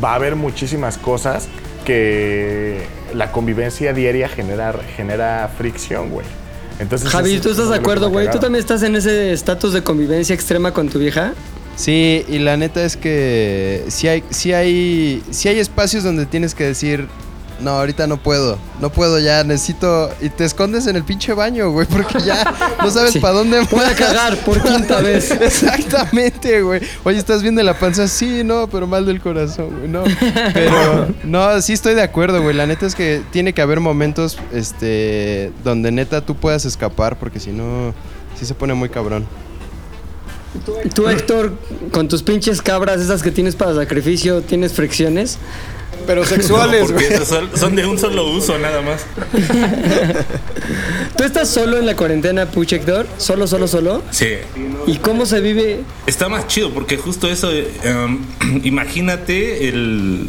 [0.03, 1.47] va a haber muchísimas cosas
[1.85, 2.83] que
[3.15, 6.27] la convivencia diaria genera, genera fricción, güey.
[6.81, 8.29] Entonces, Javi, ¿tú estás es de acuerdo, güey?
[8.29, 11.35] ¿Tú también estás en ese estatus de convivencia extrema con tu vieja?
[11.77, 16.57] Sí, y la neta es que sí hay, sí hay, sí hay espacios donde tienes
[16.57, 17.07] que decir,
[17.61, 20.11] no, ahorita no puedo, no puedo ya, necesito...
[20.21, 23.19] Y te escondes en el pinche baño, güey, porque ya no sabes Sí.
[23.21, 25.31] para dónde Voy a cagar por quinta vez.
[25.31, 26.81] Exactamente, güey.
[27.05, 28.09] Oye, ¿estás bien de la panza?
[28.09, 29.89] Sí, no, pero mal del corazón, güey.
[29.89, 30.05] No.
[30.55, 32.55] Pero, no, sí estoy de acuerdo, güey.
[32.55, 37.41] La neta es que tiene que haber momentos, este, donde neta tú puedas escapar, porque
[37.41, 37.93] si no,
[38.39, 39.27] sí se pone muy cabrón.
[40.95, 41.53] Tú, Héctor,
[41.93, 45.39] con tus pinches cabras, esas que tienes para sacrificio, ¿tienes fricciones?
[46.07, 47.07] Pero sexuales, güey.
[47.25, 49.03] son, son de un solo uso nada más.
[51.17, 53.07] ¿Tú estás solo en la cuarentena, Puch Héctor?
[53.19, 54.03] ¿Solo, solo, solo?
[54.11, 54.29] Sí.
[54.87, 55.81] ¿Y cómo se vive?
[56.07, 58.25] Está más chido porque justo eso, um,
[58.65, 60.27] imagínate el...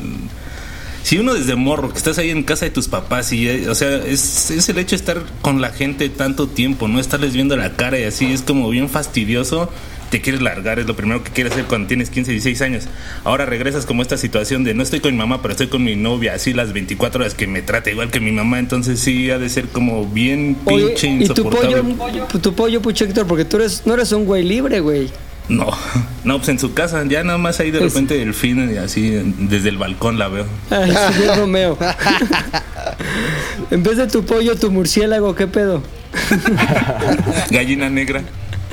[1.03, 3.73] Si uno desde morro, que estás ahí en casa de tus papás y, eh, o
[3.73, 7.57] sea, es, es el hecho de estar con la gente tanto tiempo, no estarles viendo
[7.57, 9.71] la cara y así, es como bien fastidioso,
[10.12, 12.84] te quieres largar, es lo primero que quieres hacer cuando tienes 15, 16 años.
[13.24, 15.95] Ahora regresas como esta situación de no estoy con mi mamá, pero estoy con mi
[15.95, 19.39] novia, así las 24 horas que me trata igual que mi mamá, entonces sí ha
[19.39, 21.95] de ser como bien Oye, pinche ¿y tu insoportable.
[21.95, 23.26] pollo, tu pollo, Puch Héctor?
[23.26, 25.10] Porque tú eres, no eres un güey libre, güey.
[25.47, 25.69] No,
[26.26, 29.69] no, pues en su casa, ya nada más ahí de repente el fin así desde
[29.69, 30.45] el balcón la veo.
[30.69, 31.78] Ay, bien Romeo.
[33.71, 35.82] en vez de tu pollo, tu murciélago, ¿qué pedo?
[37.50, 38.24] Gallina negra.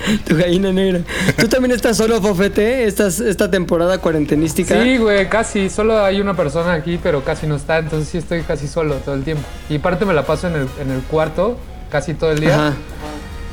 [0.27, 1.01] Tu gallina negra.
[1.37, 4.83] ¿Tú también estás solo, Fofete, esta, esta temporada cuarentenística?
[4.83, 5.69] Sí, güey, casi.
[5.71, 7.79] Solo hay una persona aquí, pero casi no está.
[7.79, 9.45] Entonces sí estoy casi solo todo el tiempo.
[9.69, 11.57] Y aparte me la paso en el, en el cuarto
[11.91, 12.55] casi todo el día.
[12.55, 12.75] Ajá.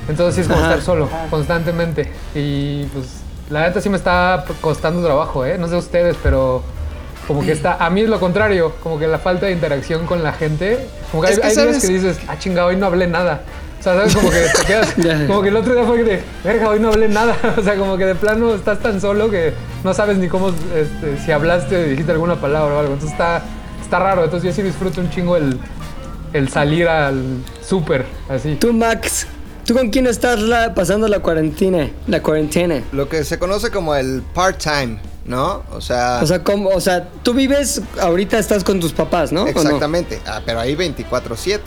[0.08, 0.70] Entonces sí es como Ajá.
[0.70, 2.12] estar solo, constantemente.
[2.36, 3.08] Y pues
[3.50, 5.58] la neta sí me está costando trabajo, ¿eh?
[5.58, 6.64] No sé ustedes, pero
[7.28, 7.84] como que está...
[7.84, 10.88] A mí es lo contrario, como que la falta de interacción con la gente.
[11.12, 13.42] Como que Es hay, que hay días que dices, ah, chinga, hoy no hablé nada.
[13.80, 14.16] O sea, ¿sabes?
[14.16, 15.28] Como que te quedas...
[15.28, 17.36] Como que el otro día fue de, verga, hoy no hablé nada.
[17.58, 20.50] O sea, como que de plano estás tan solo que no sabes ni cómo...
[20.50, 22.94] este, si hablaste, dijiste alguna palabra o algo.
[22.94, 23.44] Entonces está,
[23.82, 24.24] está raro.
[24.24, 25.60] Entonces yo sí disfruto un chingo el,
[26.34, 27.22] el salir al
[27.62, 28.56] súper, así.
[28.56, 29.28] Tú, Max,
[29.66, 31.90] ¿tú con quién estás la- pasando la cuarentena?
[32.08, 32.82] La cuarentena.
[32.92, 35.64] Lo que se conoce como el part-time, ¿no?
[35.72, 36.70] O sea, O sea, ¿cómo?
[36.70, 39.42] O sea, tú vives, ahorita estás con tus papás, ¿no?
[39.44, 39.50] ¿O no?
[39.52, 40.20] exactamente.
[40.26, 41.60] Ah, pero ahí 24-7.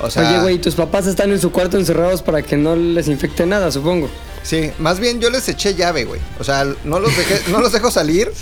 [0.00, 3.08] O sea, Oye, güey, tus papás están en su cuarto encerrados para que no les
[3.08, 4.08] infecte nada, supongo.
[4.42, 6.20] Sí, más bien yo les eché llave, güey.
[6.40, 8.32] O sea, no los dejé, no los dejo salir.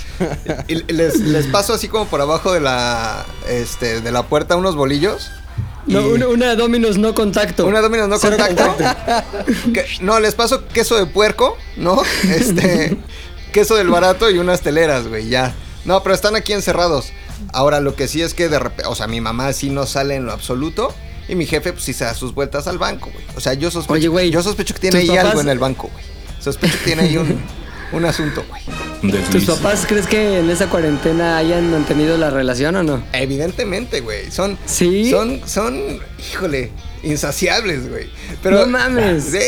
[0.68, 4.76] Y les, les paso así como por abajo de la, este, de la puerta unos
[4.76, 5.30] bolillos.
[5.86, 7.66] No, una, una Dominos no contacto.
[7.66, 8.86] Una Domino's no Cero contacto.
[9.74, 12.00] Que- no, les paso queso de puerco, ¿no?
[12.30, 12.96] Este,
[13.52, 15.54] queso del barato y unas teleras, güey, ya.
[15.84, 17.12] No, pero están aquí encerrados.
[17.52, 20.14] Ahora, lo que sí es que de repente, o sea, mi mamá sí no sale
[20.14, 20.94] en lo absoluto.
[21.30, 23.24] Y mi jefe, pues sí se da sus vueltas al banco, güey.
[23.36, 25.60] O sea, yo sospecho, Oye, güey, yo sospecho que tiene ahí ¿tus algo en el
[25.60, 26.04] banco, güey.
[26.40, 27.40] Sospecho que tiene ahí un,
[27.92, 28.62] un asunto, güey.
[29.30, 33.04] ¿Tus papás crees que en esa cuarentena hayan mantenido la relación o no?
[33.12, 34.28] Evidentemente, güey.
[34.32, 35.08] Son, ¿Sí?
[35.08, 36.00] son, son,
[36.32, 36.72] híjole,
[37.04, 38.10] insaciables, güey.
[38.42, 39.24] Pero, No mames.
[39.30, 39.38] Sí,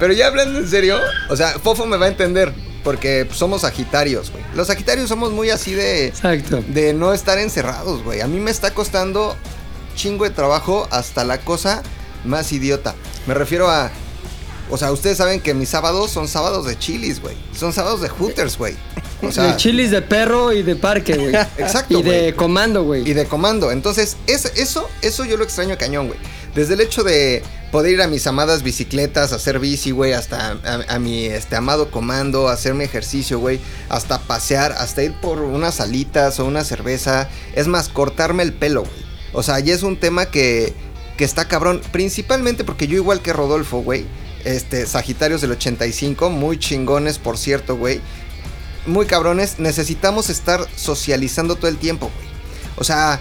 [0.00, 4.32] pero ya hablando en serio, o sea, Fofo me va a entender, porque somos sagitarios,
[4.32, 4.42] güey.
[4.56, 6.64] Los sagitarios somos muy así de, Exacto.
[6.66, 8.20] de no estar encerrados, güey.
[8.22, 9.36] A mí me está costando
[9.96, 11.82] chingo de trabajo hasta la cosa
[12.24, 12.94] más idiota.
[13.26, 13.90] Me refiero a...
[14.68, 17.36] O sea, ustedes saben que mis sábados son sábados de chilis, güey.
[17.56, 18.74] Son sábados de hooters, güey.
[19.22, 21.34] O sea, de chilis de perro y de parque, güey.
[21.58, 23.08] Exacto, Y de comando, güey.
[23.08, 23.70] y de comando.
[23.70, 26.18] Entonces, es, eso, eso yo lo extraño cañón, güey.
[26.56, 30.94] Desde el hecho de poder ir a mis amadas bicicletas, hacer bici, güey, hasta a,
[30.94, 36.40] a mi este, amado comando, hacerme ejercicio, güey, hasta pasear, hasta ir por unas alitas
[36.40, 37.28] o una cerveza.
[37.54, 39.05] Es más, cortarme el pelo, güey.
[39.32, 40.72] O sea, ya es un tema que,
[41.16, 41.80] que está cabrón.
[41.92, 44.04] Principalmente porque yo, igual que Rodolfo, güey,
[44.44, 48.00] Este, Sagitarios del 85, muy chingones, por cierto, güey.
[48.86, 52.28] Muy cabrones, necesitamos estar socializando todo el tiempo, güey.
[52.76, 53.18] O sea,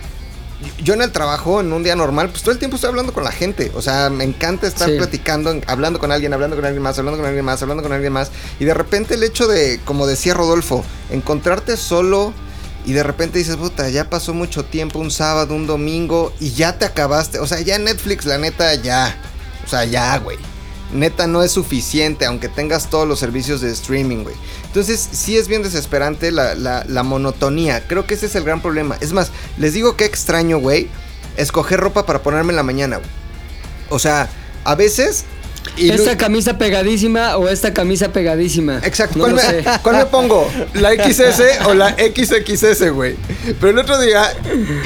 [0.84, 3.24] yo en el trabajo, en un día normal, pues todo el tiempo estoy hablando con
[3.24, 3.72] la gente.
[3.76, 4.98] O sea, me encanta estar Sí.
[4.98, 8.14] platicando, hablando con alguien, hablando con alguien más, hablando con alguien más, hablando con alguien
[8.14, 8.30] más.
[8.60, 12.34] Y de repente el hecho de, como decía Rodolfo, encontrarte solo
[12.86, 16.78] y de repente dices, puta, ya pasó mucho tiempo, un sábado, un domingo, y ya
[16.78, 17.40] te acabaste.
[17.40, 19.16] O sea, ya Netflix, la neta, ya.
[19.66, 20.38] O sea, ya, güey.
[20.94, 24.36] Neta no es suficiente, aunque tengas todos los servicios de streaming, güey.
[24.68, 27.88] Entonces, sí es bien desesperante la, la- monotonía.
[27.88, 28.98] Creo que ese es el gran problema.
[29.02, 30.88] Es más, les digo que extraño, güey,
[31.38, 33.10] escoger ropa para ponerme en la mañana, güey.
[33.90, 34.30] O sea,
[34.64, 35.26] a veces...
[35.78, 38.80] y ¿Esta camisa pegadísima o esta camisa pegadísima?
[38.84, 39.18] Exacto.
[39.18, 39.66] No ¿Cuál, lo me, sé.
[39.82, 40.50] cuál me pongo?
[40.74, 43.16] ¿La XS o la XXS, güey?
[43.60, 44.32] Pero el otro día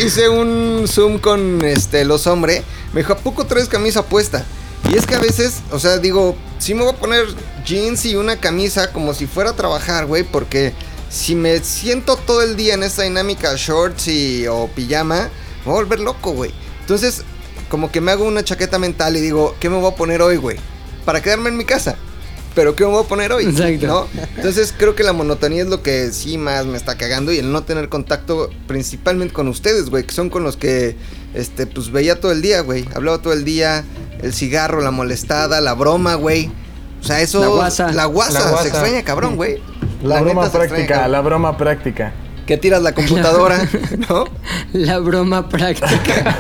[0.03, 2.63] hice un Zoom con este, los hombres.
[2.93, 4.45] Me dijo, ¿a poco traes camisa puesta?
[4.91, 7.25] Y es que a veces, o sea, digo, sí me voy a poner
[7.65, 10.73] jeans y una camisa como si fuera a trabajar, güey, porque
[11.09, 15.73] si me siento todo el día en esta dinámica shorts y, o pijama, me voy
[15.73, 16.51] a volver loco, güey.
[16.81, 17.23] Entonces,
[17.69, 20.37] como que me hago una chaqueta mental y digo, ¿qué me voy a poner hoy,
[20.37, 20.57] güey?
[21.05, 21.95] Para quedarme en mi casa.
[22.55, 23.45] Pero ¿qué me voy a poner hoy?
[23.45, 23.87] Exacto.
[23.87, 24.07] ¿No?
[24.35, 27.51] Entonces creo que la monotonía es lo que sí más me está cagando y el
[27.51, 30.97] no tener contacto principalmente con ustedes, güey, que son con los que
[31.33, 32.85] este pues veía todo el día, güey.
[32.95, 33.85] Hablaba todo el día,
[34.21, 36.51] el cigarro, la molestada, la broma, güey.
[37.01, 37.91] O sea, eso La guasa.
[37.91, 38.63] la guasa, La guasa.
[38.63, 39.61] se extraña cabrón, güey.
[40.03, 42.13] La, broma extraña, práctica, la broma práctica.
[42.49, 43.59] Que tiras la computadora,
[44.09, 44.25] ¿no?
[44.73, 45.87] La broma práctica.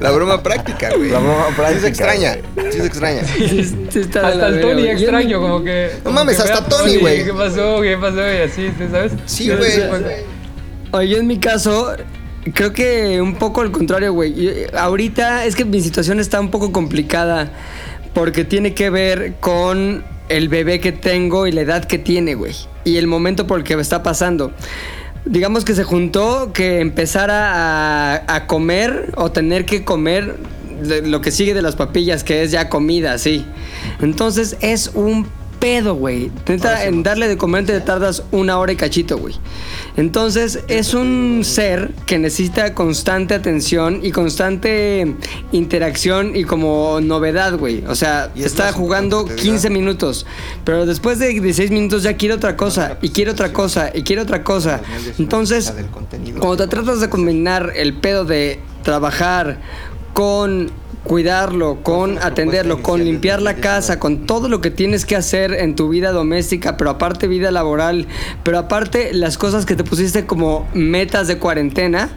[0.00, 1.10] La broma práctica, güey.
[1.10, 2.38] La broma Sí práctica, se extraña,
[2.70, 3.22] sí se extraña.
[3.22, 5.90] Sí está de la Hasta el Tony extraño, como que.
[6.02, 7.22] como mames, que hasta a Tony, güey.
[7.22, 7.82] ¿Qué pasó?
[7.82, 8.20] ¿Qué pasó?
[8.20, 9.12] Y así, ¿sí ¿sabes?
[9.26, 9.72] Sí, güey.
[10.92, 11.94] Oye, yo en mi caso,
[12.54, 14.68] creo que un poco al contrario, güey.
[14.74, 17.52] Ahorita es que mi situación está un poco complicada
[18.14, 22.54] porque tiene que ver con el bebé que tengo y la edad que tiene, güey.
[22.84, 24.52] Y el momento por el que está pasando.
[25.24, 30.36] Digamos que se juntó que empezara a, a comer o tener que comer
[31.04, 33.46] lo que sigue de las papillas, que es ya comida, sí.
[34.00, 35.26] Entonces es un
[35.62, 36.32] pedo, güey.
[36.48, 39.32] Neta, en darle de comer te tardas una hora y cachito, güey.
[39.96, 45.14] Entonces es un ser que necesita constante atención y constante
[45.52, 47.84] interacción y como novedad, güey.
[47.86, 49.52] O sea, es está jugando importante, ¿verdad?
[49.52, 50.26] 15 minutos,
[50.64, 54.22] pero después de 16 minutos ya quiere otra cosa y quiere otra cosa y quiere
[54.22, 54.80] otra cosa.
[55.16, 55.72] Entonces,
[56.40, 59.60] cuando te tratas de combinar el pedo de trabajar
[60.12, 60.72] con
[61.04, 65.74] cuidarlo, con atenderlo, con limpiar la casa, con todo lo que tienes que hacer en
[65.74, 68.06] tu vida doméstica, pero aparte vida laboral,
[68.44, 72.10] pero aparte las cosas que te pusiste como metas de cuarentena,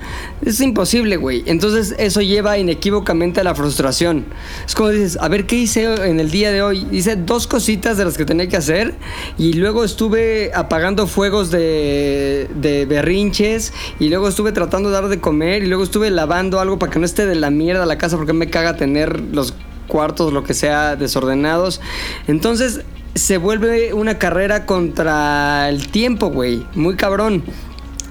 [0.45, 1.43] es imposible, güey.
[1.47, 4.25] Entonces eso lleva inequívocamente a la frustración.
[4.65, 6.87] Es como dices, a ver qué hice en el día de hoy.
[6.91, 8.93] Hice dos cositas de las que tenía que hacer
[9.37, 15.19] y luego estuve apagando fuegos de, de berrinches y luego estuve tratando de dar de
[15.19, 18.17] comer y luego estuve lavando algo para que no esté de la mierda la casa
[18.17, 19.53] porque me caga tener los
[19.87, 21.81] cuartos, lo que sea, desordenados.
[22.27, 22.81] Entonces
[23.15, 26.65] se vuelve una carrera contra el tiempo, güey.
[26.75, 27.43] Muy cabrón.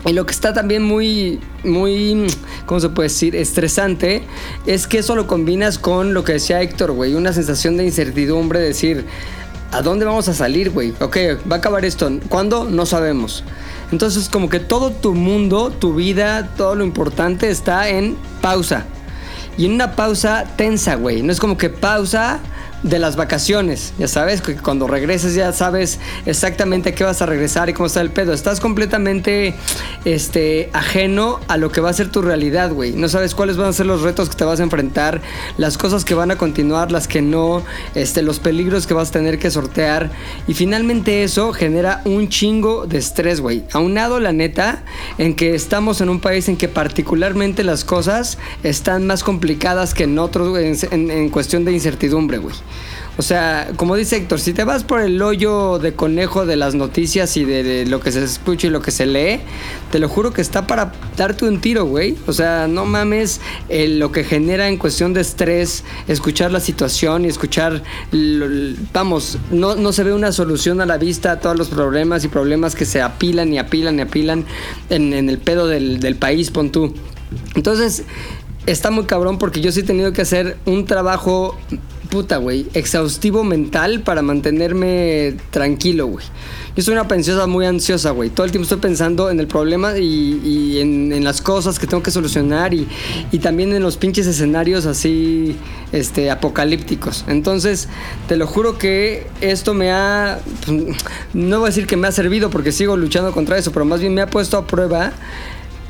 [0.06, 2.26] Y lo que está también muy, muy,
[2.66, 3.34] ¿cómo se puede decir?
[3.34, 4.22] Estresante,
[4.66, 8.60] es que eso lo combinas con lo que decía Héctor, güey, una sensación de incertidumbre,
[8.60, 9.06] decir,
[9.72, 10.92] ¿a dónde vamos a salir, güey?
[11.00, 11.16] Ok,
[11.50, 12.64] va a acabar esto, ¿cuándo?
[12.64, 13.44] No sabemos.
[13.92, 18.84] Entonces, como que todo tu mundo, tu vida, todo lo importante está en pausa.
[19.56, 21.22] Y en una pausa tensa, güey.
[21.22, 22.40] No es como que pausa
[22.84, 27.26] de las vacaciones, ya sabes, que cuando regreses ya sabes exactamente a qué vas a
[27.26, 28.34] regresar y cómo está el pedo.
[28.34, 29.54] Estás completamente
[30.04, 32.92] este, ajeno a lo que va a ser tu realidad, güey.
[32.92, 35.22] No sabes cuáles van a ser los retos que te vas a enfrentar,
[35.56, 39.12] las cosas que van a continuar, las que no, este, los peligros que vas a
[39.12, 40.10] tener que sortear.
[40.46, 43.64] Y finalmente eso genera un chingo de estrés, güey.
[43.72, 44.84] Aunado, la neta,
[45.16, 50.04] en que estamos en un país en que particularmente las cosas están más complicadas que
[50.04, 52.54] en otros en, cuestión de incertidumbre, güey.
[53.16, 56.74] O sea, como dice Héctor, si te vas por el hoyo de conejo de las
[56.74, 59.40] noticias y de, lo que se escucha y lo que se lee,
[59.92, 62.16] te lo juro que está para darte un tiro, güey.
[62.26, 67.28] O sea, no mames lo que genera en cuestión de estrés, escuchar la situación y
[67.28, 67.84] escuchar,
[68.92, 72.28] vamos, no, no se ve una solución a la vista a todos los problemas y
[72.28, 74.44] problemas que se apilan y apilan y apilan
[74.90, 76.92] en, en el pedo del, del país, pon tú.
[77.54, 78.02] Entonces,
[78.66, 81.56] está muy cabrón porque yo sí he tenido que hacer un trabajo
[82.14, 86.24] puta, güey, exhaustivo mental para mantenerme tranquilo, güey.
[86.76, 88.30] Yo soy una pensiosa muy ansiosa, güey.
[88.30, 92.12] Todo el tiempo estoy pensando en el problema y, en, las cosas que tengo que
[92.12, 92.86] solucionar y,
[93.32, 95.56] y también en los pinches escenarios así
[95.90, 97.24] este, apocalípticos.
[97.26, 97.88] Entonces,
[98.28, 100.38] te lo juro que esto me ha.
[100.64, 100.96] pues,
[101.32, 103.98] no voy a decir que me ha servido porque sigo luchando contra eso, pero más
[103.98, 105.12] bien me ha puesto a prueba.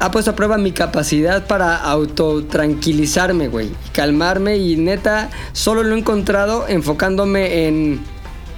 [0.04, 3.70] Ha puesto a prueba mi capacidad para autotranquilizarme, güey.
[3.92, 8.00] Calmarme y neta, solo lo he encontrado enfocándome en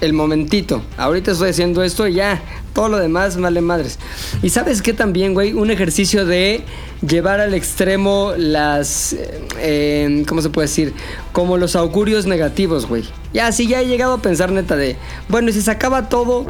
[0.01, 0.81] el momentito.
[0.97, 2.41] Ahorita estoy haciendo esto y ya.
[2.73, 3.97] Todo lo demás, vale madres.
[4.43, 6.65] Y sabes qué también, güey, un ejercicio de
[7.07, 9.15] llevar al extremo las.
[9.57, 10.93] eh, ¿Cómo se puede decir?
[11.31, 13.05] Como los augurios negativos, güey.
[13.31, 14.97] Ya, sí, ya he llegado a pensar neta de.
[15.29, 16.45] Bueno, y si se acaba todo,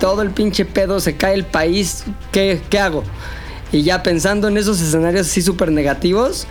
[0.00, 3.04] todo el pinche pedo, se cae el país, ¿qué, qué hago?
[3.72, 6.46] Y ya pensando en esos escenarios así súper negativos,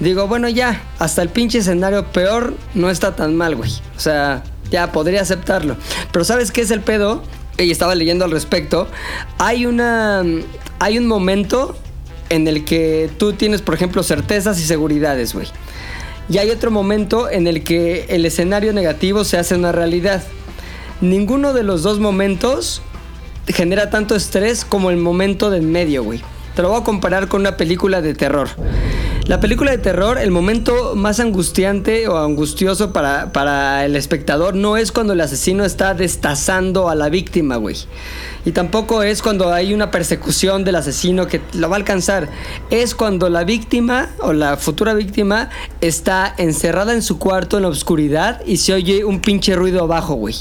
[0.00, 3.70] digo, bueno, ya, hasta el pinche escenario peor no está tan mal, güey.
[3.96, 5.76] O sea, ya podría aceptarlo.
[6.12, 7.22] Pero ¿sabes qué es el pedo?
[7.58, 8.88] Y estaba leyendo al respecto.
[9.38, 10.22] Hay una.
[10.78, 11.76] Hay un momento
[12.28, 15.46] en el que tú tienes, por ejemplo, certezas y seguridades, güey.
[16.28, 20.22] Y hay otro momento en el que el escenario negativo se hace una realidad.
[21.00, 22.82] Ninguno de los dos momentos
[23.46, 26.20] genera tanto estrés como el momento del medio, güey.
[26.56, 28.48] Te lo voy a comparar con una película de terror.
[29.26, 34.78] La película de terror, el momento más angustiante o angustioso para, para el espectador no
[34.78, 37.76] es cuando el asesino está destazando a la víctima, güey.
[38.46, 42.30] Y tampoco es cuando hay una persecución del asesino que lo va a alcanzar.
[42.70, 45.50] Es cuando la víctima o la futura víctima
[45.82, 50.14] está encerrada en su cuarto en la oscuridad y se oye un pinche ruido abajo,
[50.14, 50.34] güey.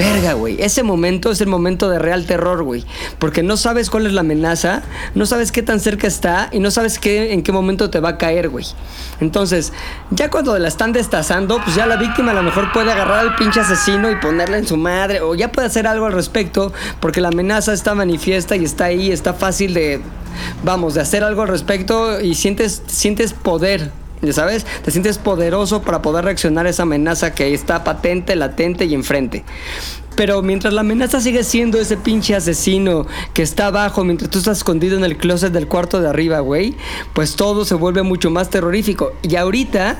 [0.00, 0.56] Verga, güey.
[0.62, 2.86] Ese momento es el momento de real terror, güey.
[3.18, 4.82] Porque no sabes cuál es la amenaza,
[5.14, 8.10] no sabes qué tan cerca está y no sabes qué, en qué momento te va
[8.10, 8.64] a caer, güey.
[9.20, 9.74] Entonces,
[10.10, 13.36] ya cuando la están destazando, pues ya la víctima a lo mejor puede agarrar al
[13.36, 15.20] pinche asesino y ponerla en su madre.
[15.20, 16.72] O ya puede hacer algo al respecto.
[17.00, 20.00] Porque la amenaza está manifiesta y está ahí, está fácil de.
[20.64, 23.90] Vamos, de hacer algo al respecto y sientes, sientes poder
[24.22, 28.84] ya sabes, te sientes poderoso para poder reaccionar a esa amenaza que está patente, latente
[28.84, 29.44] y enfrente.
[30.16, 34.58] Pero mientras la amenaza sigue siendo ese pinche asesino que está abajo mientras tú estás
[34.58, 36.74] escondido en el closet del cuarto de arriba, güey,
[37.14, 39.12] pues todo se vuelve mucho más terrorífico.
[39.22, 39.98] Y ahorita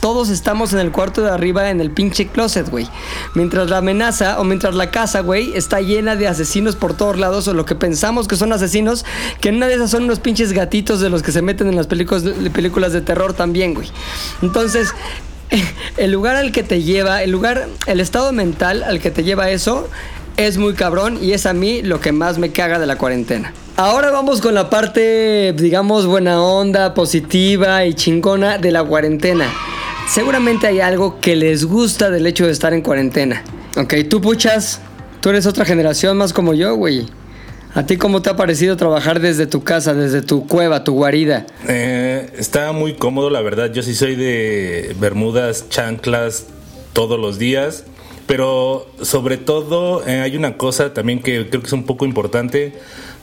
[0.00, 2.88] todos estamos en el cuarto de arriba en el pinche closet, güey.
[3.34, 7.46] Mientras la amenaza o mientras la casa, güey, está llena de asesinos por todos lados
[7.48, 9.04] o lo que pensamos que son asesinos,
[9.40, 11.76] que en una de esas son unos pinches gatitos de los que se meten en
[11.76, 13.90] las películas, de terror también, güey.
[14.42, 14.92] Entonces,
[15.96, 19.50] el lugar al que te lleva, el lugar, el estado mental al que te lleva
[19.50, 19.88] eso
[20.36, 23.52] es muy cabrón y es a mí lo que más me caga de la cuarentena.
[23.76, 29.46] Ahora vamos con la parte, digamos, buena onda, positiva y chingona de la cuarentena.
[30.08, 33.42] Seguramente hay algo que les gusta del hecho de estar en cuarentena.
[33.76, 34.80] Ok, tú puchas,
[35.20, 37.06] tú eres otra generación más como yo, güey.
[37.74, 41.46] ¿A ti cómo te ha parecido trabajar desde tu casa, desde tu cueva, tu guarida?
[41.66, 43.72] Eh, está muy cómodo, la verdad.
[43.72, 46.44] Yo sí soy de bermudas, chanclas
[46.92, 47.84] todos los días.
[48.26, 52.72] Pero sobre todo eh, hay una cosa también que creo que es un poco importante.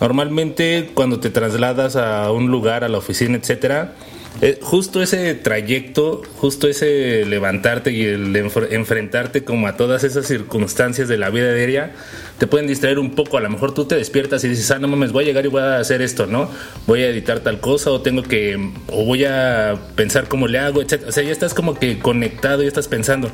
[0.01, 3.95] Normalmente cuando te trasladas a un lugar, a la oficina, etcétera,
[4.41, 10.27] eh, justo ese trayecto, justo ese levantarte y el enf- enfrentarte como a todas esas
[10.27, 11.91] circunstancias de la vida diaria,
[12.38, 13.38] te pueden distraer un poco.
[13.38, 15.49] A lo mejor tú te despiertas y dices, ah, no mames, voy a llegar y
[15.49, 16.49] voy a hacer esto, ¿no?
[16.88, 18.55] Voy a editar tal cosa o tengo que,
[18.91, 21.05] o voy a pensar cómo le hago, etc.
[21.07, 23.29] O sea, ya estás como que conectado y estás pensando.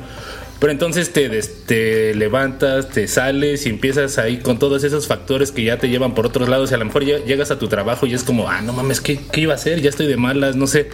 [0.58, 1.28] Pero entonces te,
[1.66, 6.14] te levantas, te sales y empiezas ahí con todos esos factores que ya te llevan
[6.14, 8.48] por otros lados y a lo mejor lle- llegas a tu trabajo y es como,
[8.48, 9.82] ah, no mames, ¿qué, qué iba a hacer?
[9.82, 10.88] Ya estoy de malas, no sé.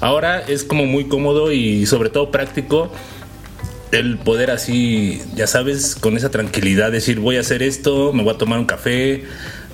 [0.00, 2.92] Ahora es como muy cómodo y sobre todo práctico
[3.90, 8.34] el poder así, ya sabes, con esa tranquilidad decir voy a hacer esto, me voy
[8.34, 9.24] a tomar un café,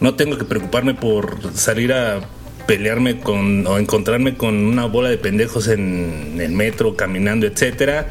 [0.01, 2.21] no tengo que preocuparme por salir a
[2.67, 8.09] pelearme con o encontrarme con una bola de pendejos en el metro caminando, etcétera.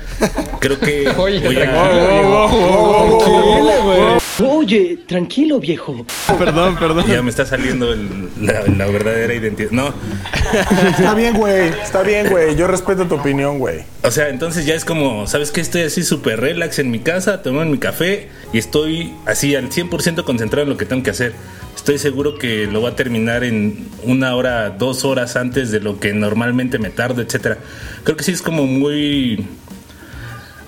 [0.59, 1.07] Creo que
[4.43, 6.05] Oye, tranquilo, viejo.
[6.37, 7.05] Perdón, perdón.
[7.07, 9.71] ya me está saliendo el- la, la verdadera identidad.
[9.71, 9.93] No,
[10.89, 11.69] Está bien, güey.
[11.69, 12.55] Está bien, güey.
[12.55, 13.83] Yo respeto tu opinión, güey.
[14.03, 15.61] O sea, entonces ya es como, ¿sabes qué?
[15.61, 20.23] Estoy así súper relax en mi casa, tomando mi café y estoy así al 100%
[20.23, 21.33] concentrado en lo que tengo que hacer.
[21.85, 25.99] Estoy seguro que lo voy a terminar en una hora, dos horas antes de lo
[25.99, 27.59] que normalmente me tardo, etcétera.
[28.03, 29.45] Creo que sí es como muy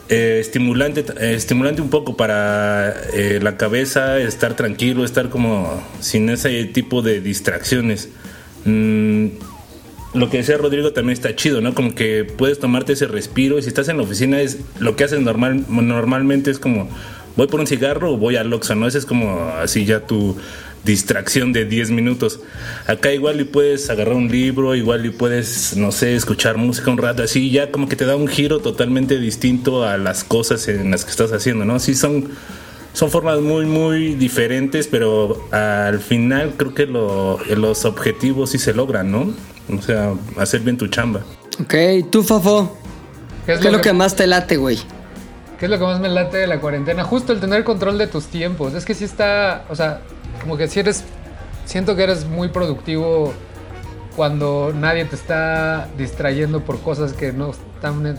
[0.10, 6.30] eh, estimulante, eh, estimulante un poco para eh, la cabeza, estar tranquilo, estar como sin
[6.30, 8.10] ese tipo de distracciones.
[8.66, 9.30] Mm,
[10.14, 11.74] lo que decía Rodrigo también está chido, ¿no?
[11.74, 15.06] Como que puedes tomarte ese respiro y si estás en la oficina es lo que
[15.06, 16.88] haces normal, normalmente es como
[17.36, 18.88] voy por un cigarro o voy al Oxxo, ¿no?
[18.88, 20.36] Ese es como así ya tu
[20.88, 22.40] distracción de 10 minutos.
[22.88, 26.98] Acá igual y puedes agarrar un libro, igual y puedes, no sé, escuchar música un
[26.98, 30.90] rato, así ya como que te da un giro totalmente distinto a las cosas en
[30.90, 31.78] las que estás haciendo, ¿no?
[31.80, 32.30] Sí son,
[32.94, 38.74] son formas muy, muy diferentes, pero al final creo que lo- los objetivos sí se
[38.74, 39.32] logran, ¿no?
[39.78, 41.22] O sea, hacer bien tu chamba.
[41.62, 41.76] Ok,
[42.10, 42.76] tú, Fafo.
[43.46, 44.78] ¿Qué es, lo que más te late, güey?
[45.60, 47.04] ¿Qué es lo que más me late de la cuarentena?
[47.04, 48.74] Justo el tener control de tus tiempos.
[48.76, 50.02] Es que sí está, o sea,
[50.48, 51.04] como que si eres,
[51.66, 53.34] siento que eres muy productivo
[54.16, 58.18] cuando nadie te está distrayendo por cosas que no están en-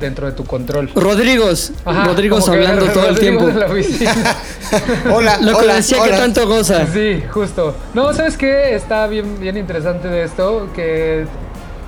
[0.00, 0.90] dentro de tu control.
[0.92, 1.70] Rodrigos.
[1.84, 3.60] Ajá, Rodrigos como que hablando todo el Rodrigo tiempo.
[5.14, 6.84] Hola, Lo que hola, decía que tanto goza.
[6.92, 7.76] Sí, justo.
[7.94, 8.74] No, ¿sabes qué?
[8.74, 11.26] Está bien, bien interesante de esto, que,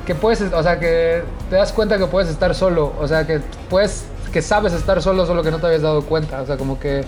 [0.06, 3.40] que puedes, o sea, que te das cuenta que puedes estar solo, o sea, que
[3.68, 6.78] puedes, que sabes estar solo, solo que no te habías dado cuenta, o sea, como
[6.78, 7.02] que,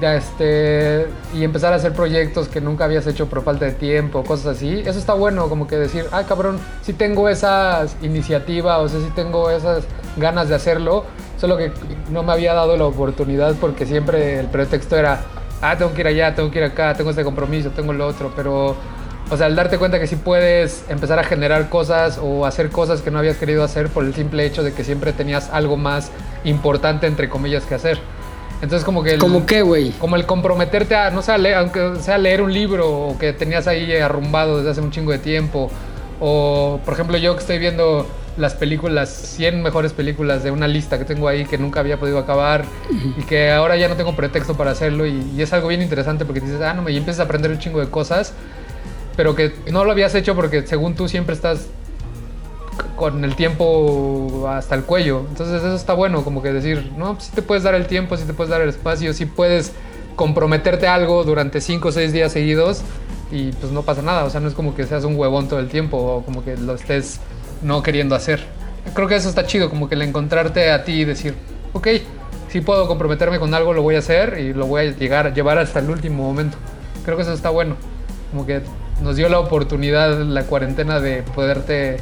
[0.00, 4.56] este, y empezar a hacer proyectos que nunca habías hecho por falta de tiempo, cosas
[4.56, 9.00] así, eso está bueno, como que decir, ah, cabrón, sí tengo esa iniciativa, o sea,
[9.00, 9.84] sí tengo esas
[10.16, 11.04] ganas de hacerlo,
[11.38, 11.72] solo que
[12.10, 15.20] no me había dado la oportunidad porque siempre el pretexto era,
[15.62, 18.32] ah, tengo que ir allá, tengo que ir acá, tengo este compromiso, tengo lo otro,
[18.36, 18.76] pero,
[19.30, 23.02] o sea, al darte cuenta que sí puedes empezar a generar cosas o hacer cosas
[23.02, 26.10] que no habías querido hacer por el simple hecho de que siempre tenías algo más
[26.44, 27.98] importante, entre comillas, que hacer.
[28.60, 29.12] Entonces como que...
[29.14, 29.90] el- ¿Cómo qué, güey?
[29.92, 33.32] como el comprometerte a, no sé, a leer, aunque sea leer un libro o que
[33.32, 35.70] tenías ahí arrumbado desde hace un chingo de tiempo.
[36.20, 38.06] O, por ejemplo, yo que estoy viendo
[38.36, 42.18] las películas, 100 mejores películas de una lista que tengo ahí que nunca había podido
[42.18, 42.64] acabar
[43.16, 46.24] y que ahora ya no tengo pretexto para hacerlo y, y es algo bien interesante
[46.24, 48.32] porque dices, ah, no, me y empiezas a aprender un chingo de cosas,
[49.16, 51.66] pero que no lo habías hecho porque según tú siempre estás
[52.96, 55.24] con el tiempo hasta el cuello.
[55.28, 58.24] Entonces eso está bueno, como que decir, no, si te puedes dar el tiempo, si
[58.24, 59.72] te puedes dar el espacio, si puedes
[60.16, 62.82] comprometerte algo durante 5 o 6 días seguidos
[63.30, 64.24] y pues no pasa nada.
[64.24, 66.56] O sea, no es como que seas un huevón todo el tiempo o como que
[66.56, 67.20] lo estés
[67.62, 68.44] no queriendo hacer.
[68.94, 71.34] Creo que eso está chido, como que el encontrarte a ti y decir,
[71.72, 71.88] ok,
[72.48, 75.58] si puedo comprometerme con algo, lo voy a hacer y lo voy a llegar, llevar
[75.58, 76.56] hasta el último momento.
[77.04, 77.76] Creo que eso está bueno.
[78.30, 78.62] Como que
[79.02, 81.98] nos dio la oportunidad la cuarentena de poderte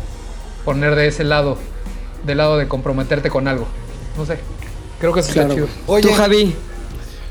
[0.67, 1.57] poner de ese lado,
[2.27, 3.67] del lado de comprometerte con algo.
[4.19, 4.39] No sé.
[5.01, 5.49] Creo que eso Claro.
[5.49, 5.69] está chido.
[5.87, 6.55] Oye, Tú, Javi.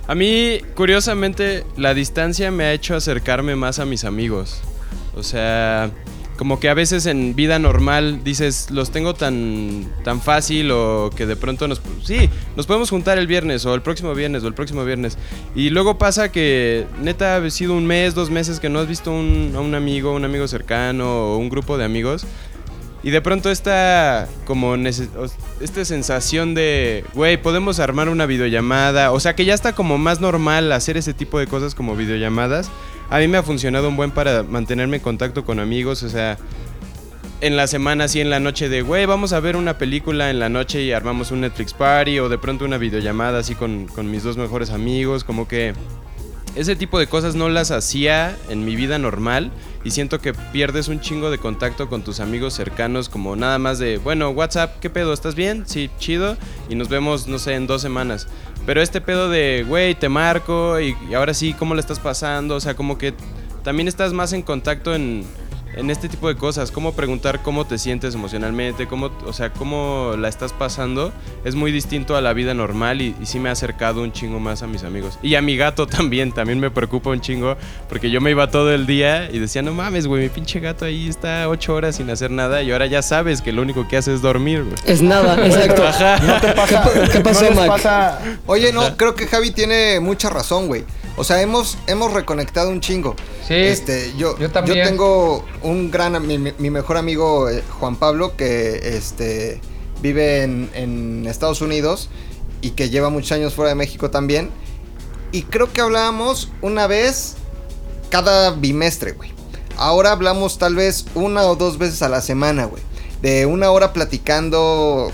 [0.08, 4.62] A mí, curiosamente, la distancia me ha hecho acercarme más a mis amigos.
[5.16, 5.90] O sea,
[6.38, 11.26] como que a veces en vida normal dices, los tengo tan, tan fácil o que
[11.26, 11.82] de pronto nos...
[12.04, 15.18] Sí, nos podemos juntar el viernes o el próximo viernes o el próximo viernes.
[15.56, 19.12] Y luego pasa que neta ha sido un mes, dos meses que no has visto
[19.12, 22.26] un- a un amigo, un amigo cercano o un grupo de amigos.
[23.06, 29.36] Y de pronto esta como esta sensación de, güey, podemos armar una videollamada, o sea
[29.36, 32.72] que ya está como más normal hacer ese tipo de cosas como videollamadas.
[33.12, 36.40] A mí me ha funcionado un buen para mantenerme en contacto con amigos, o sea,
[37.42, 40.40] en la semana así en la noche de, güey, vamos a ver una película en
[40.40, 44.10] la noche y armamos un Netflix party o de pronto una videollamada así con, con
[44.10, 45.76] mis dos mejores amigos, como que
[46.56, 49.52] ese tipo de cosas no las hacía en mi vida normal
[49.84, 53.78] y siento que pierdes un chingo de contacto con tus amigos cercanos como nada más
[53.78, 55.14] de, bueno, WhatsApp, ¿qué pedo?
[55.14, 55.66] ¿Estás bien?
[55.68, 56.38] Sí, chido.
[56.70, 58.28] Y nos vemos, no sé, en dos semanas.
[58.66, 62.56] Pero este pedo de, güey, te marco y, ahora sí, ¿cómo la estás pasando?
[62.56, 63.14] O sea, como que
[63.64, 65.26] también estás más en contacto en,
[65.76, 66.72] en este tipo de cosas.
[66.72, 71.12] Cómo preguntar cómo te sientes emocionalmente, cómo, o sea, cómo la estás pasando.
[71.44, 74.40] Es muy distinto a la vida normal y, y sí me ha acercado un chingo
[74.40, 75.18] más a mis amigos.
[75.22, 77.58] Y a mi gato también, también me preocupa un chingo.
[77.90, 80.86] Porque yo me iba todo el día y decía, no mames, güey, mi pinche gato
[80.86, 82.64] ahí está ocho horas sin hacer nada.
[82.64, 84.76] Y ahora ya sabes que lo único que hace es dormir, güey.
[84.86, 85.86] Es nada, exacto.
[85.88, 86.40] Ajá.
[86.42, 87.68] ¿Qué, pa- qué pasó, ¿No Mac?
[87.68, 90.84] pasa- Oye, no, creo que Javi tiene mucha razón, güey.
[91.18, 93.16] O sea, hemos, hemos reconectado un chingo.
[93.48, 94.86] Sí, Este, yo, yo también.
[94.88, 99.62] tengo un gran, mi, mi- mi mejor amigo eh, Juan Pablo, que este,
[100.02, 102.10] vive en, en Estados Unidos
[102.62, 104.50] y que lleva muchos años fuera de México también.
[105.32, 107.36] Y creo que hablábamos una vez
[108.10, 109.32] cada bimestre, güey.
[109.78, 112.82] Ahora hablamos tal vez una o dos veces a la semana, güey.
[113.22, 115.12] De una hora platicando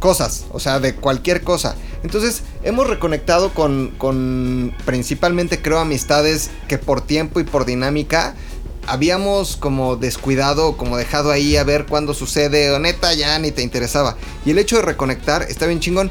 [0.00, 1.76] cosas, o sea, de cualquier cosa.
[2.04, 8.34] Entonces, hemos reconectado con, con principalmente, creo, amistades que por tiempo y por dinámica
[8.86, 13.62] habíamos como descuidado, como dejado ahí a ver cuándo sucede, o neta ya ni te
[13.62, 14.18] interesaba.
[14.44, 16.10] Y el hecho de reconectar está bien chingón.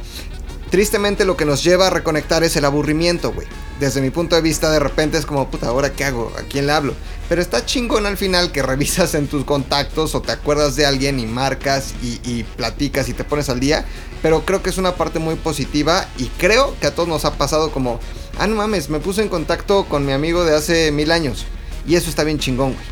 [0.72, 3.46] Tristemente lo que nos lleva a reconectar es el aburrimiento, güey.
[3.80, 6.34] Desde mi punto de vista de repente es como, puta, ¿ahora qué hago?
[6.40, 6.96] ¿A quién le hablo?
[7.34, 11.20] Pero está chingón al final que revisas en tus contactos o te acuerdas de alguien
[11.20, 13.86] y marcas y, y platicas y te pones al día.
[14.22, 17.34] Pero creo que es una parte muy positiva y creo que a todos nos ha
[17.34, 18.00] pasado como,
[18.38, 21.48] ah, no mames, me puse en contacto con mi amigo de hace mil años.
[21.88, 22.86] Y eso está bien chingón, güey.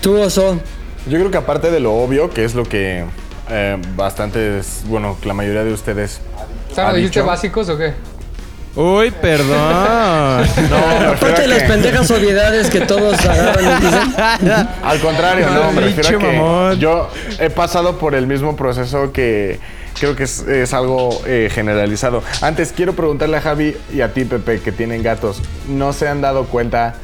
[0.00, 0.60] Tú, Oso.
[1.08, 3.04] Yo creo que aparte de lo obvio, que es lo que
[3.48, 6.20] eh, bastantes, bueno, la mayoría de ustedes.
[6.72, 7.26] ¿Sabes, ha dijiste dicho.
[7.26, 7.92] básicos o qué?
[8.80, 10.46] Uy, perdón.
[10.70, 14.68] No, Aparte de las que- pendejas obviedades que todos agarran y dicen.
[14.84, 16.78] Al contrario, no, me refiero a que mamón.
[16.78, 17.08] yo
[17.38, 19.58] he pasado por el mismo proceso que
[19.98, 22.22] creo que es, es algo eh, generalizado.
[22.40, 26.20] Antes, quiero preguntarle a Javi y a ti, Pepe, que tienen gatos, ¿no se han
[26.20, 26.94] dado cuenta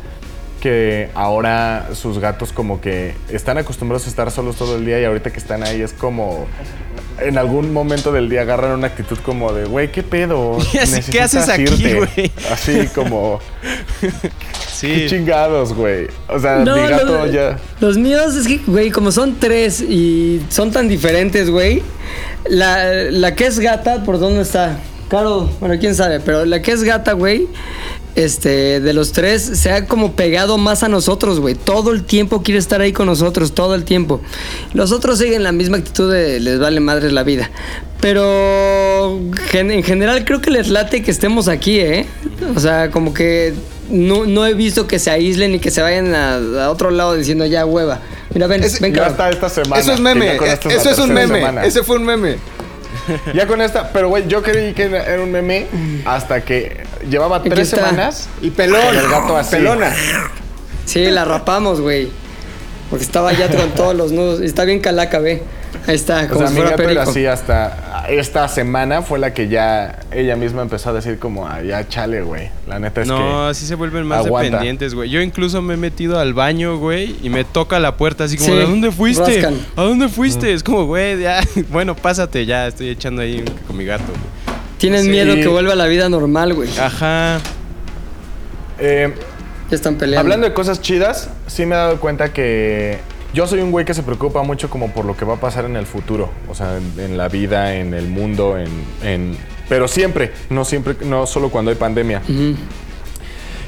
[0.67, 5.05] que ahora sus gatos como que están acostumbrados a estar solos todo el día y
[5.05, 6.47] ahorita que están ahí es como...
[7.21, 10.59] En algún momento del día agarran una actitud como de, güey, ¿qué pedo?
[10.73, 11.95] ¿Qué Necesitas haces aquí, irte".
[11.95, 12.33] güey?
[12.53, 13.39] Así como,
[14.81, 16.09] qué chingados, güey.
[16.29, 17.59] O sea, No, mi gato ya...
[17.81, 21.83] los míos es que, güey, como son tres y son tan diferentes, güey.
[22.51, 24.79] La, la que es gata, ¿por dónde está?
[25.09, 27.47] Claro, bueno, quién sabe, pero la que es gata, güey,
[28.17, 31.55] este, de los tres, se ha como pegado más a nosotros, güey.
[31.55, 34.21] Todo el tiempo quiere estar ahí con nosotros, todo el tiempo.
[34.75, 37.51] Los otros siguen la misma actitud de les vale madres la vida.
[38.01, 39.19] Pero
[39.53, 42.07] en general creo que les late que estemos aquí, ¿eh?
[42.55, 43.53] O sea, como que
[43.91, 47.14] no, no he visto que se aíslen y que se vayan a, a otro lado
[47.14, 48.01] diciendo ya hueva.
[48.35, 49.12] Mira, ven, Ese- ven, Ya cabrón.
[49.12, 49.83] está esta semana.
[49.83, 51.64] Eso es meme, eh, es eso es un meme, semana.
[51.64, 52.37] ese fue un meme.
[53.35, 55.67] Ya con esta, pero güey, yo creí que era un meme
[56.05, 57.89] hasta que llevaba Aquí tres está.
[57.89, 59.57] semanas Y pelón, con el gato así.
[59.57, 59.93] pelona.
[60.85, 62.09] Sí, la rapamos, güey.
[62.91, 64.41] Porque estaba ya con todos los nudos.
[64.41, 65.43] Está bien calaca, ve.
[65.87, 67.11] Ahí está, O como sea, si mi fuera gato era perico.
[67.11, 71.62] así hasta esta semana fue la que ya ella misma empezó a decir como, ah,
[71.62, 72.51] ya chale, güey.
[72.68, 74.51] La neta es No, que así se vuelven más aguanta.
[74.51, 75.11] dependientes, güey.
[75.11, 78.49] Yo incluso me he metido al baño, güey, y me toca la puerta así como,
[78.55, 79.33] Sí, ¿a dónde fuiste?
[79.43, 79.55] rascan.
[79.77, 80.53] ¿A dónde fuiste?
[80.53, 84.57] Es como, güey, ya, bueno, pásate, ya, estoy echando ahí con mi gato, güey.
[84.79, 85.09] Tienen Sí.
[85.11, 86.68] miedo que vuelva a la vida normal, güey.
[86.79, 87.39] Ajá.
[88.79, 89.12] eh,
[89.70, 90.20] Ya están peleando.
[90.20, 92.99] Hablando de cosas chidas, sí me he dado cuenta que
[93.37, 95.66] yo soy un güey que se preocupa mucho como por lo que va a pasar
[95.66, 96.30] en el futuro.
[96.49, 98.70] O sea, en, en la vida, en el mundo, en,
[99.03, 99.37] en-
[99.68, 102.22] Pero siempre, no siempre, no solo cuando hay pandemia.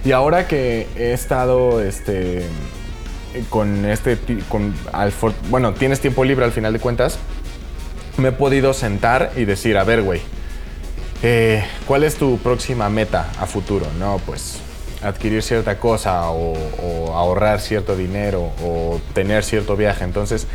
[0.07, 2.47] Y ahora que he estado, este...
[3.51, 4.17] Con este...
[4.49, 5.13] Con, al
[5.51, 7.19] bueno, tienes tiempo libre al final de cuentas.
[8.17, 10.23] Me he podido sentar y decir, a ver, güey.
[11.23, 13.87] eh, ¿Cuál es tu próxima meta a futuro?
[13.99, 14.61] No, pues
[15.03, 16.55] adquirir cierta cosa o,
[17.15, 20.05] ahorrar cierto dinero o tener cierto viaje.
[20.05, 20.47] Entonces,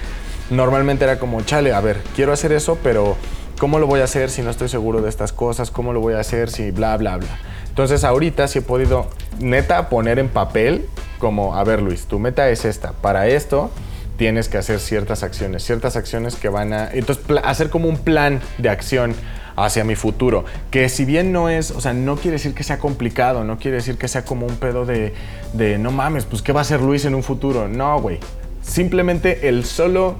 [0.50, 3.18] normalmente era como, chale, a ver, quiero hacer eso, pero
[3.58, 5.72] ¿cómo lo voy a hacer si no estoy seguro de estas cosas?
[5.72, 7.39] ¿Cómo lo voy a hacer si bla, bla, bla?
[7.68, 10.88] Entonces, ahorita sí he podido, neta, poner en papel
[11.20, 12.91] como, a ver, Luis, tu meta es esta.
[12.94, 13.72] Para esto
[14.18, 16.91] tienes que hacer ciertas acciones, ciertas acciones que van a...
[16.91, 19.16] Entonces, hacer como un plan de acción
[19.56, 22.80] hacia mi futuro, que si bien no es, o sea, no quiere decir que sea
[22.80, 25.14] complicado, no quiere decir que sea como un pedo de,
[25.54, 27.68] de no mames, pues ¿qué va a hacer Luis en un futuro?
[27.68, 28.20] No, güey.
[28.62, 30.16] Simplemente el solo,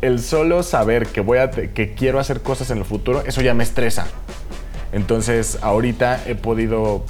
[0.00, 3.54] el solo saber que voy a, que quiero hacer cosas en el futuro, eso ya
[3.54, 4.06] me estresa.
[4.92, 7.04] Entonces, ahorita he podido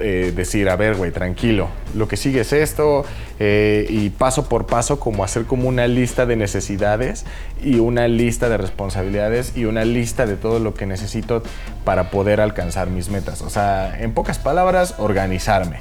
[0.00, 3.04] eh, decir, a ver, güey, tranquilo, lo que sigue es esto,
[3.38, 7.24] eh, y paso por paso, como hacer como una lista de necesidades
[7.62, 11.42] y una lista de responsabilidades y una lista de todo lo que necesito
[11.84, 13.42] para poder alcanzar mis metas.
[13.42, 15.78] O sea, en pocas palabras, organizarme.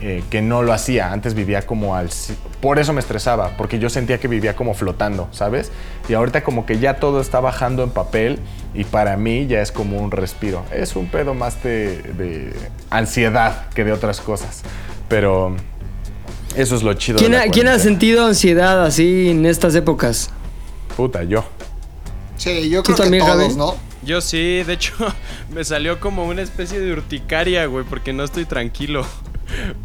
[0.00, 1.12] Eh, que no lo hacía.
[1.12, 2.10] Antes vivía como al...
[2.60, 5.70] Por eso me estresaba, porque yo sentía que vivía como flotando, ¿sabes?
[6.08, 8.38] Y ahorita como que ya todo está bajando en papel
[8.74, 10.64] y para mí ya es como un respiro.
[10.72, 12.52] Es un pedo más de, de
[12.90, 14.62] ansiedad que de otras cosas.
[15.08, 15.56] Pero
[16.56, 17.18] eso es lo chido.
[17.18, 17.78] ¿Quién de la ha, quién ha cuarentena.
[17.78, 20.30] sentido ansiedad así en estas épocas?
[20.96, 21.44] Puta, yo.
[22.36, 23.54] Sí, yo ¿Tú creo que todos, Javi?
[23.56, 23.74] ¿no?
[24.02, 24.94] Yo sí, de hecho,
[25.52, 29.04] me salió como una especie de urticaria, güey, porque no estoy tranquilo.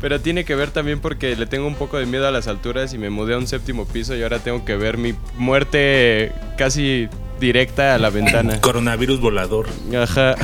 [0.02, 2.94] Pero tiene que ver también porque le tengo un poco de miedo a las alturas
[2.94, 7.08] y me mudé a un séptimo piso y ahora tengo que ver mi muerte casi
[7.40, 8.60] directa a la ventana.
[8.62, 9.68] Coronavirus volador.
[9.98, 10.36] Ajá.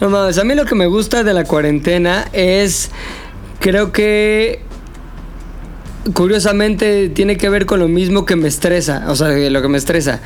[0.00, 2.90] No mames, a mí lo que me gusta de la cuarentena es,
[3.58, 4.60] creo que
[6.14, 9.78] curiosamente tiene que ver con lo mismo que me estresa, o sea, lo que me
[9.78, 10.20] estresa.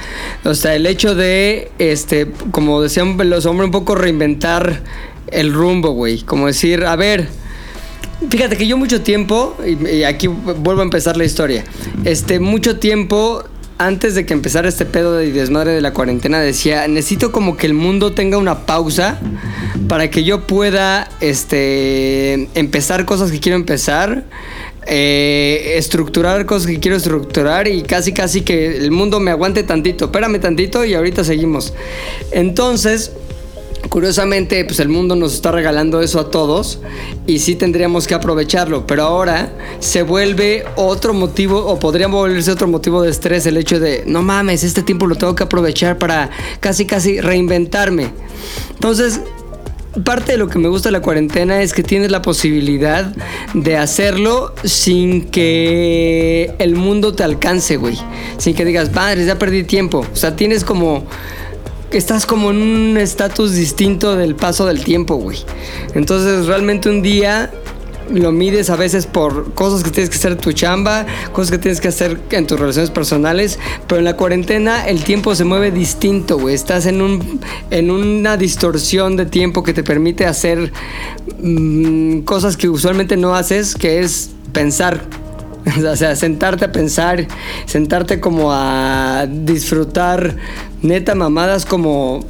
[0.45, 4.83] O sea, el hecho de, este, como decían los hombres, un poco reinventar
[5.31, 6.23] el rumbo, güey.
[6.23, 7.29] Como decir, a ver,
[8.31, 11.65] Fíjate que yo mucho tiempo, y, aquí vuelvo a empezar la historia,
[12.05, 13.45] este, mucho tiempo
[13.77, 17.67] antes de que empezara este pedo de desmadre de la cuarentena, decía, necesito como que
[17.67, 19.19] el mundo tenga una pausa
[19.89, 24.25] para que yo pueda este, empezar cosas que quiero empezar.
[24.87, 30.07] eh, estructurar cosas que quiero estructurar y casi casi que el mundo me aguante tantito,
[30.07, 31.73] espérame tantito y ahorita seguimos.
[32.33, 33.11] Entonces,
[33.89, 36.81] Curiosamente, pues el mundo nos está regalando eso a todos
[37.27, 42.67] y sí tendríamos que aprovecharlo, pero ahora se vuelve otro motivo o podría volverse otro
[42.67, 46.31] motivo de estrés el hecho de, no mames, este tiempo lo tengo que aprovechar para
[46.61, 48.11] casi casi reinventarme.
[48.71, 49.21] Entonces,
[50.03, 53.15] parte de lo que me gusta de la cuarentena es que tienes la posibilidad
[53.53, 57.97] de hacerlo sin que el mundo te alcance, güey.
[58.39, 60.05] Sin que digas, madre, ya perdí tiempo.
[60.13, 61.05] O sea, tienes como
[61.99, 65.39] estás como en un estatus distinto del paso del tiempo, güey.
[65.95, 67.51] Entonces, realmente un día
[68.13, 71.59] lo mides a veces por cosas que tienes que hacer en tu chamba, cosas que
[71.59, 75.71] tienes que hacer en tus relaciones personales, pero en la cuarentena el tiempo se mueve
[75.71, 76.55] distinto, güey.
[76.55, 77.41] Estás en un
[77.71, 80.73] en una distorsión de tiempo que te permite hacer
[81.41, 85.24] mm, cosas que usualmente no haces, que es pensar.
[85.91, 87.27] O sea, sentarte a pensar,
[87.67, 90.37] sentarte como a disfrutar
[90.83, 92.25] neta mamadas como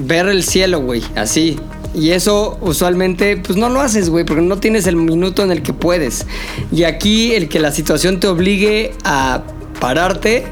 [0.00, 1.58] ver el cielo, güey, así.
[1.94, 5.62] Y eso usualmente pues no lo haces, güey, porque no tienes el minuto en el
[5.62, 6.26] que puedes.
[6.72, 9.42] Y aquí el que la situación te obligue a
[9.82, 10.44] pararte,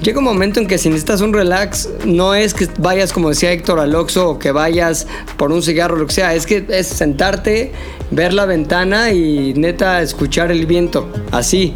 [0.00, 3.52] llega un momento en que si necesitas un relax, no es que vayas como decía
[3.52, 5.06] Héctor al Oxxo o que vayas
[5.36, 7.72] por un cigarro lo que sea, es que es sentarte,
[8.10, 11.74] ver la ventana y neta escuchar el viento, así.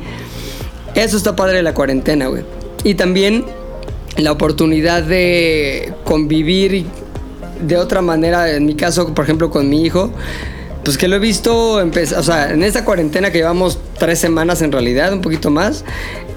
[0.94, 2.42] Eso está padre de la cuarentena, güey.
[2.84, 3.44] Y también
[4.16, 6.86] la oportunidad de convivir
[7.60, 10.10] de otra manera, en mi caso, por ejemplo, con mi hijo,
[10.84, 14.70] pues que lo he visto, o sea, en esta cuarentena que llevamos tres semanas en
[14.70, 15.84] realidad, un poquito más,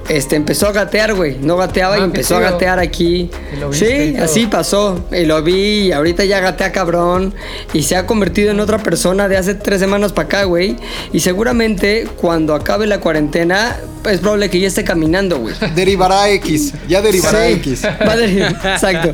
[0.09, 3.29] este, empezó a gatear, güey, no gateaba Ah, y qué empezó a gatear aquí.
[3.71, 7.33] Sí, así pasó, y lo vi, y ahorita ya gatea cabrón,
[7.73, 10.75] y se ha convertido en otra persona de hace tres semanas para acá, güey,
[11.13, 13.77] y seguramente cuando acabe la cuarentena,
[14.09, 15.55] es probable que ya esté caminando, güey.
[15.75, 16.73] Derivará X.
[16.87, 17.83] Ya derivará Sí, X.
[17.85, 19.13] va a derivar, exacto.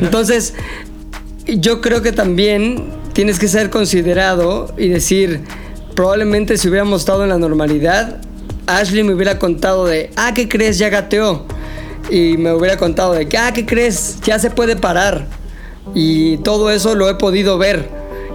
[0.00, 0.54] Entonces,
[1.46, 5.40] yo creo que también tienes que ser considerado y decir,
[5.94, 8.18] probablemente si hubiéramos estado en la normalidad,
[8.78, 10.78] Ashley me hubiera contado de, ah, ¿qué crees?
[10.78, 11.44] Ya gateó.
[12.10, 14.20] Y me hubiera contado de que, ah, ¿qué crees?
[14.22, 15.26] Ya se puede parar.
[15.94, 17.88] Y todo eso lo he podido ver.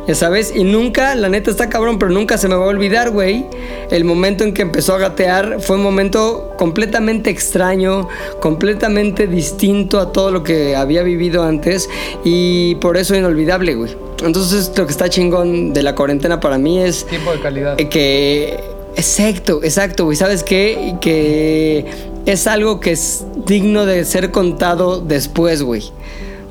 [0.08, 3.10] Ya sabes, y nunca, la neta está cabrón, pero nunca se me va a olvidar,
[3.10, 3.46] güey.
[3.92, 8.08] El momento en que empezó a gatear fue un momento completamente extraño,
[8.40, 11.90] completamente distinto a todo lo que había vivido antes
[12.24, 13.98] y por eso inolvidable, güey.
[14.24, 17.76] Entonces, lo que está chingón de la cuarentena para mí es Tiempo de calidad.
[17.76, 20.95] que exacto, exacto, güey, ¿sabes qué?
[21.00, 21.86] Que
[22.26, 25.84] es algo que es digno de ser contado después, güey.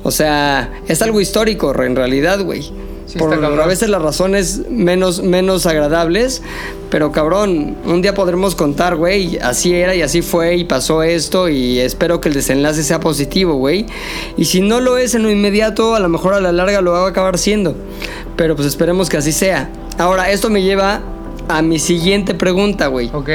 [0.03, 2.71] O sea, es algo histórico en realidad, güey.
[3.05, 6.41] Sí, Por a veces las razones menos, menos agradables,
[6.89, 11.47] pero cabrón, un día podremos contar, güey, así era y así fue y pasó esto
[11.47, 13.85] y espero que el desenlace sea positivo, güey.
[14.35, 16.91] Y si no lo es en lo inmediato, a lo mejor a la larga lo
[16.91, 17.75] va a acabar siendo.
[18.35, 19.69] Pero pues esperemos que así sea.
[19.97, 21.01] Ahora, esto me lleva
[21.47, 23.09] a mi siguiente pregunta, güey.
[23.13, 23.29] Ok.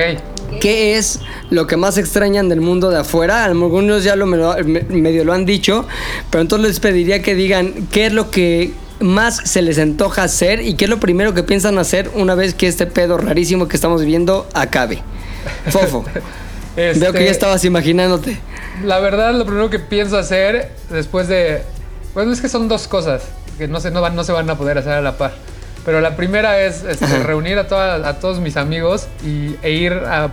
[0.60, 3.44] ¿Qué es lo que más extrañan del mundo de afuera?
[3.44, 5.86] Algunos ya lo me- me- medio lo han dicho,
[6.30, 10.60] pero entonces les pediría que digan qué es lo que más se les antoja hacer
[10.60, 13.76] y qué es lo primero que piensan hacer una vez que este pedo rarísimo que
[13.76, 15.02] estamos viviendo acabe.
[15.70, 16.04] Fofo,
[16.76, 18.36] veo que Este, ya estabas imaginándote.
[18.84, 21.62] La verdad, lo primero que pienso hacer después de.
[22.14, 23.22] Bueno, es que son dos cosas
[23.56, 25.34] que no se, no van, no se van a poder hacer a la par.
[25.84, 29.92] Pero la primera es este, reunir a, toda- a todos mis amigos y, e ir
[29.92, 30.30] a-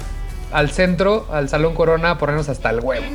[0.51, 3.05] al centro, al Salón Corona, a ponernos hasta el huevo.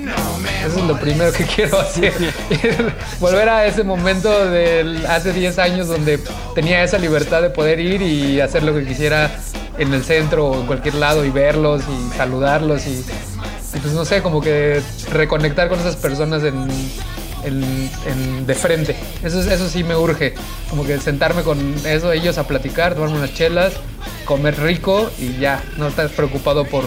[0.66, 2.12] Eso es lo primero que quiero hacer.
[3.20, 6.20] Volver a ese momento de hace 10 años donde
[6.54, 9.30] tenía esa libertad de poder ir y hacer lo que quisiera
[9.78, 13.04] en el centro o en cualquier lado y verlos y saludarlos y,
[13.74, 14.80] y pues no sé, como que
[15.10, 16.68] reconectar con esas personas en,
[17.44, 18.96] en- en- de frente.
[19.22, 20.34] Eso, es- eso sí me urge.
[20.70, 23.72] Como que sentarme con eso, ellos a platicar, tomarme unas chelas,
[24.24, 25.62] comer rico y ya.
[25.76, 26.84] No estar preocupado por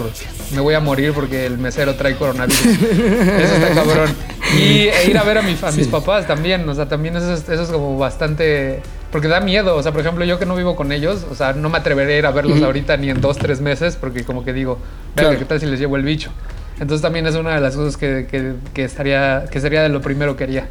[0.53, 2.66] me voy a morir porque el mesero trae coronavirus.
[2.66, 4.10] eso está cabrón.
[4.58, 6.68] Y e ir a ver a, mi- a mis papás también.
[6.70, 8.82] O sea, también eso es, eso es como bastante...
[9.12, 9.76] Porque da miedo.
[9.76, 12.16] O sea, por ejemplo, yo que no vivo con ellos, o sea, no me atreveré
[12.16, 14.80] a ir a verlos ahorita ni en dos, tres meses porque como que digo,
[15.16, 15.39] "Verga, Claro.
[15.39, 16.30] ¿qué tal si les llevo el bicho?
[16.80, 20.01] Entonces también es una de las cosas que, que, que estaría, que sería de lo
[20.01, 20.69] primero que haría.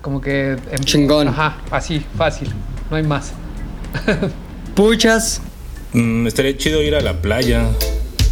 [0.00, 0.52] Como que...
[0.52, 1.28] em- Chingón.
[1.28, 2.52] Ajá, así, fácil.
[2.90, 3.32] No hay más.
[4.74, 5.40] Puchas.
[5.92, 7.68] Mm, estaría chido ir a la playa.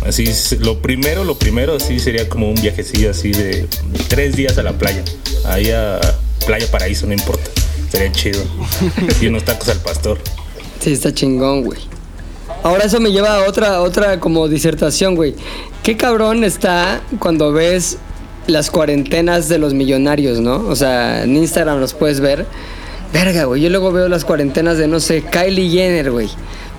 [0.06, 0.30] Así,
[0.60, 3.66] lo primero, lo primero, sí sería como un viajecillo así de
[4.08, 5.04] tres días a la playa.
[5.44, 6.00] Ahí a
[6.46, 7.50] Playa Paraíso, no importa.
[7.90, 8.42] Sería chido.
[9.20, 10.18] Y unos tacos al pastor.
[10.80, 11.78] Sí, está chingón, güey.
[12.62, 15.34] Ahora eso me lleva a otra, otra como disertación, güey.
[15.82, 17.96] Qué cabrón está cuando ves
[18.46, 20.56] las cuarentenas de los millonarios, ¿no?
[20.68, 22.46] O sea, en Instagram los puedes ver.
[23.12, 23.62] Verga, güey.
[23.62, 26.28] Yo luego veo las cuarentenas de, no sé, Kylie Jenner, güey.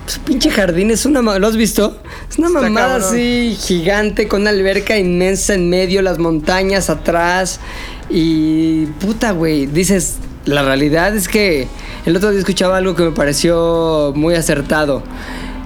[0.06, 1.20] Su pinche jardín es una...
[1.20, 1.96] ¿Lo has visto?
[2.30, 3.08] Es una Está mamada cabrón.
[3.08, 7.60] así gigante con una alberca inmensa en medio, las montañas atrás.
[8.08, 9.66] Y puta, güey.
[9.66, 11.68] Dices, la realidad es que
[12.04, 15.02] el otro día escuchaba algo que me pareció muy acertado.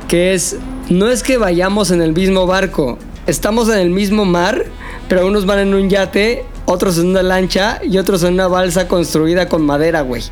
[0.09, 0.57] Que es,
[0.89, 2.99] no es que vayamos en el mismo barco.
[3.27, 4.65] Estamos en el mismo mar,
[5.09, 8.87] pero unos van en un yate, otros en una lancha y otros en una balsa
[8.87, 10.23] construida con madera, güey.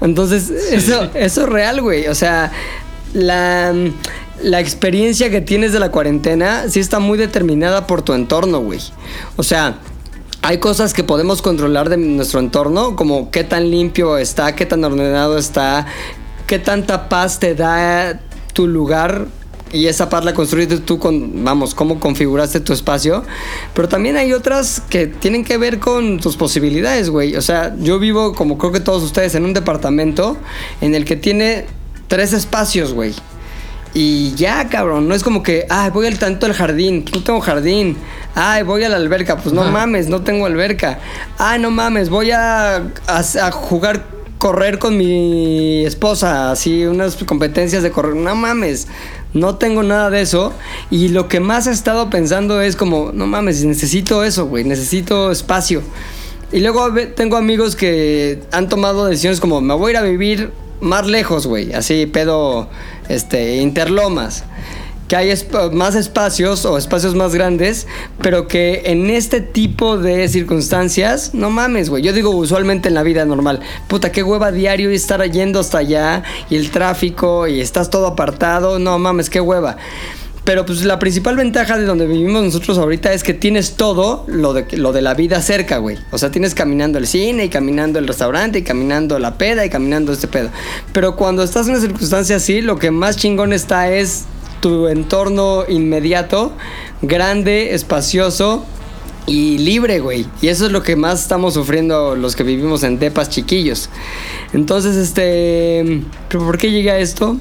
[0.00, 2.06] Entonces, eso, eso es real, güey.
[2.06, 2.52] O sea,
[3.12, 3.74] la,
[4.42, 8.80] la experiencia que tienes de la cuarentena sí está muy determinada por tu entorno, güey.
[9.36, 9.78] O sea,
[10.42, 14.84] hay cosas que podemos controlar de nuestro entorno, como qué tan limpio está, qué tan
[14.84, 15.86] ordenado está,
[16.46, 18.20] qué tanta paz te da
[18.58, 19.26] tu lugar.
[19.70, 23.22] Y esa paz la construiste tú con, vamos, cómo configuraste tu espacio.
[23.74, 27.36] Pero también hay otras que tienen que ver con tus posibilidades, güey.
[27.36, 30.36] O sea, yo vivo, como creo que todos ustedes, en un departamento
[30.80, 31.66] en el que tiene
[32.08, 33.14] tres espacios, güey.
[33.94, 37.40] Y ya, cabrón, no es como que, ay, voy al tanto al jardín, no tengo
[37.40, 37.96] jardín.
[38.34, 40.98] Ay, voy a la alberca, pues no mames, no tengo alberca.
[41.38, 44.04] Ay, no mames, voy a, a- a jugar,
[44.38, 48.14] correr con mi esposa, así, unas competencias de correr.
[48.14, 48.88] No mames,
[49.34, 50.52] no tengo nada de eso.
[50.90, 55.30] Y lo que más he estado pensando es como, no mames, necesito eso, güey, necesito
[55.30, 55.82] espacio.
[56.50, 60.50] Y luego tengo amigos que han tomado decisiones como, me voy a ir a vivir
[60.80, 61.72] más lejos, güey.
[61.72, 62.68] Así, pedo,
[63.08, 64.44] este, interlomas.
[65.08, 65.32] Que hay
[65.72, 67.86] más espacios o espacios más grandes,
[68.22, 72.02] pero que en este tipo de circunstancias, no mames, güey.
[72.02, 76.22] Yo digo usualmente en la vida normal, puta, qué hueva diario estar yendo hasta allá
[76.50, 79.78] y el tráfico y estás todo apartado, no mames, qué hueva.
[80.48, 84.54] Pero pues la principal ventaja de donde vivimos nosotros ahorita es que tienes todo lo
[84.54, 85.98] de, lo de la vida cerca, güey.
[86.10, 89.68] O sea, tienes caminando el cine y caminando el restaurante y caminando la peda y
[89.68, 90.48] caminando este pedo.
[90.94, 94.24] Pero cuando estás en una circunstancia así, lo que más chingón está es
[94.60, 96.52] tu entorno inmediato,
[97.02, 98.64] grande, espacioso
[99.26, 100.26] y libre, güey.
[100.40, 103.90] Y eso es lo que más estamos sufriendo los que vivimos en depas chiquillos.
[104.52, 106.02] Entonces, este...
[106.28, 107.36] ¿pero ¿Por qué llegué a esto?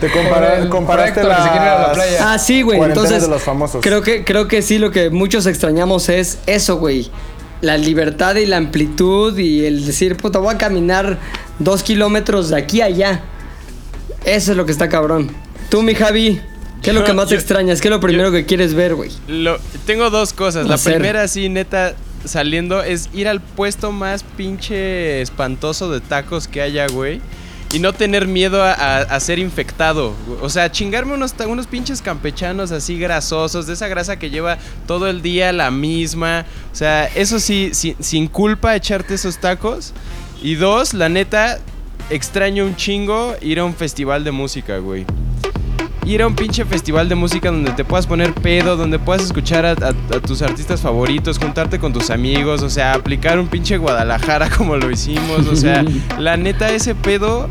[0.00, 2.32] Te compara- comparaste proyecto que se quiere ir a la las playa.
[2.32, 2.80] Ah, sí, güey.
[2.80, 3.80] Entonces, de los famosos.
[3.82, 7.10] Creo que, creo que sí, lo que muchos extrañamos es eso, güey.
[7.60, 11.18] La libertad y la amplitud y el decir, puta, voy a caminar
[11.58, 13.22] dos kilómetros de aquí a allá.
[14.24, 15.30] Eso es lo que está cabrón.
[15.70, 16.40] Tú, mi Javi,
[16.82, 17.80] ¿qué es lo que más yo- extrañas?
[17.80, 19.10] ¿Qué es lo primero que quieres ver, güey?
[19.86, 20.66] Tengo dos cosas.
[20.66, 20.94] La Hacer.
[20.94, 21.94] primera, sí, neta,
[22.24, 27.20] saliendo, es ir al puesto más pinche espantoso de tacos que haya, güey.
[27.70, 30.14] Y no tener miedo a, a- a ser infectado.
[30.40, 34.56] O sea, chingarme unos, unos pinches campechanos así grasosos, de esa grasa que lleva
[34.86, 36.46] todo el día la misma.
[36.72, 39.92] O sea, eso sí, sin, sin culpa echarte esos tacos.
[40.42, 41.58] Y dos, la neta,
[42.10, 45.04] extraño un chingo ir a un festival de música, güey
[46.06, 49.66] ir a un pinche festival de música donde te puedas poner pedo, donde puedas escuchar
[49.66, 53.76] a, a- a tus artistas favoritos, juntarte con tus amigos, o sea, aplicar un pinche
[53.76, 55.84] Guadalajara como lo hicimos, o sea,
[56.18, 57.50] la neta ese pedo...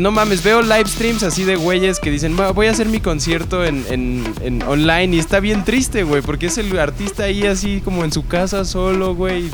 [0.00, 2.98] No mames, veo live streams así de güeyes que dicen, "Va, voy a hacer mi
[2.98, 7.46] concierto en, en- en online y está bien triste, güey, porque es el artista ahí
[7.46, 9.44] así como en su casa solo, güey.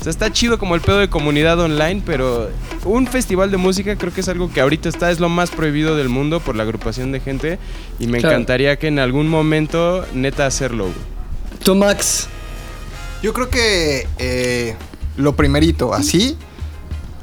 [0.00, 2.50] O sea, está chido como el pedo de comunidad online, pero
[2.84, 5.96] un festival de música creo que es algo que ahorita está, es lo más prohibido
[5.96, 7.58] del mundo por la agrupación de gente.
[7.98, 8.34] Y me Claro.
[8.34, 10.96] encantaría que en algún momento, neta, hacerlo, güey.
[11.62, 12.28] Tú, Max.
[13.22, 14.76] Yo creo que eh,
[15.16, 16.36] lo primerito, así,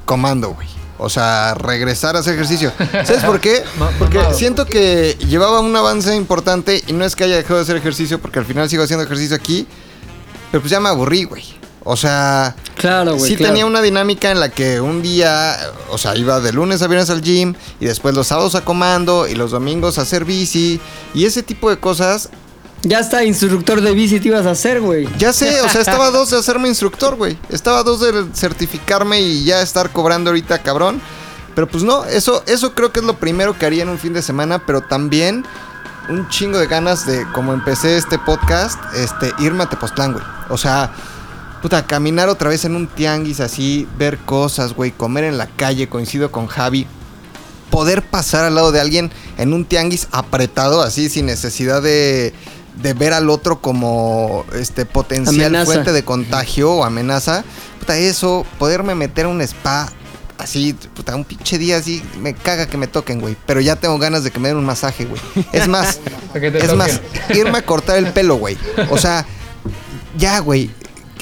[0.06, 0.68] comando, güey.
[0.98, 2.72] O sea, regresar a hacer ejercicio.
[2.92, 3.62] ¿Sabes por qué?
[4.00, 7.76] Porque siento que llevaba un avance importante y no es que haya dejado de hacer
[7.76, 9.66] ejercicio, porque al final sigo haciendo ejercicio aquí.
[10.52, 11.44] Pero pues ya me aburrí, güey.
[11.84, 13.32] O sea, Claro, güey.
[13.32, 13.54] sí claro.
[13.54, 15.58] tenía una dinámica en la que un día,
[15.90, 19.28] o sea, iba de lunes a viernes al gym y después los sábados a comando
[19.28, 20.80] y los domingos a hacer bici
[21.14, 22.30] y ese tipo de cosas.
[22.84, 25.08] Ya está, instructor de bici te ibas a hacer, güey.
[25.18, 27.38] Ya sé, o sea, estaba a dos de hacerme instructor, güey.
[27.50, 31.02] Estaba a dos de certificarme y ya estar cobrando ahorita, cabrón.
[31.54, 34.14] Pero pues no, eso, eso creo que es lo primero que haría en un fin
[34.14, 35.46] de semana, pero también
[36.10, 40.24] un chingo de ganas de, como empecé este podcast, este, irme a Tepoztlán, güey.
[40.50, 40.92] O sea,
[41.62, 45.88] puta, caminar otra vez en un tianguis así, ver cosas, güey, comer en la calle,
[45.90, 46.88] coincido con Javi.
[47.70, 52.34] poder pasar al lado de alguien en un tianguis apretado, así, sin necesidad de,
[52.82, 55.66] de ver al otro como este potencial Amenaza.
[55.66, 57.46] fuente de contagio o amenaza.
[57.80, 59.90] Puta, eso, poderme meter a un spa
[60.38, 63.38] así, puta, un pinche día así, me caga que me toquen, güey.
[63.46, 65.22] Pero ya tengo ganas de que me den un masaje, güey.
[65.54, 66.00] Es más,
[66.34, 66.78] es toquen.
[66.78, 67.00] más,
[67.30, 68.58] irme a cortar el pelo, güey.
[68.90, 69.26] O sea,
[70.18, 70.72] ya, güey.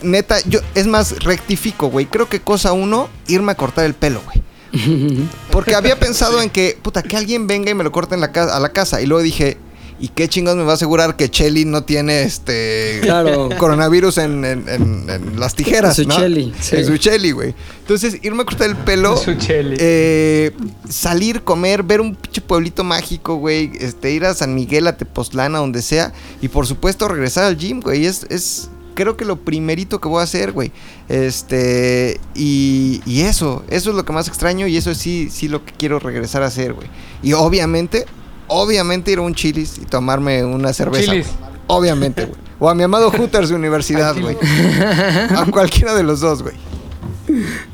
[0.04, 2.06] Neta, yo, es más, rectifico, güey.
[2.06, 4.41] Creo que cosa uno, irme a cortar el pelo, güey.
[5.52, 8.28] Porque había pensado en que, puta, que alguien venga y me lo corte en la
[8.28, 9.02] a la casa.
[9.02, 9.58] Y luego dije,
[10.00, 13.50] ¿y qué chingados me va a asegurar que Chelly no tiene este Claro.
[13.58, 15.97] coronavirus en, en- en- en las tijeras?
[16.00, 16.18] En su ¿no?
[16.18, 16.76] Chelly, sí.
[16.78, 17.56] En su Chelly, güey.
[17.82, 19.18] Entonces, irme a cortar el pelo.
[19.18, 19.76] Su Chelly.
[19.80, 20.52] eh,
[20.88, 23.72] salir, comer, ver un pinche pueblito mágico, güey.
[23.80, 26.14] Este, ir a San Miguel, a Tepoztlán, a donde sea.
[26.41, 28.06] Y por supuesto, regresar al gym, güey.
[28.06, 28.70] Es, es
[29.00, 30.74] creo que lo primerito que voy a hacer, güey.
[31.08, 35.64] Este, y, y eso, eso es lo que más extraño y eso sí, sí lo
[35.64, 36.89] que quiero regresar a hacer, güey.
[37.24, 38.06] Y obviamente,
[38.47, 41.12] obviamente ir a un Chili's y tomarme una cerveza.
[41.12, 41.28] Chili's.
[41.68, 42.38] Obviamente, güey.
[42.60, 44.36] O a mi amado Hooters de universidad, güey.
[45.34, 46.56] A cualquiera de los dos, güey.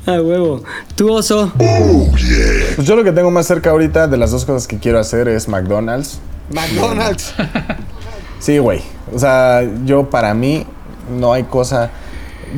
[0.06, 0.62] Ah, huevo.
[0.94, 1.52] ¿Tú, oso?
[1.56, 5.26] Pues yo lo que tengo más cerca ahorita de las dos cosas que quiero hacer
[5.26, 6.20] es McDonald's.
[6.54, 7.34] McDonald's.
[8.38, 8.80] Sí, güey.
[9.12, 10.66] O sea, yo para mí
[11.10, 11.90] no hay cosa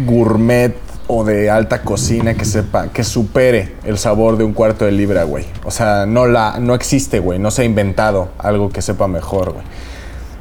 [0.07, 0.75] gourmet
[1.07, 5.25] o de alta cocina que sepa, que supere el sabor de un cuarto de libra,
[5.25, 5.47] güey.
[5.65, 7.39] O sea, no la, no existe, güey.
[7.39, 9.65] No se ha inventado algo que sepa mejor, güey.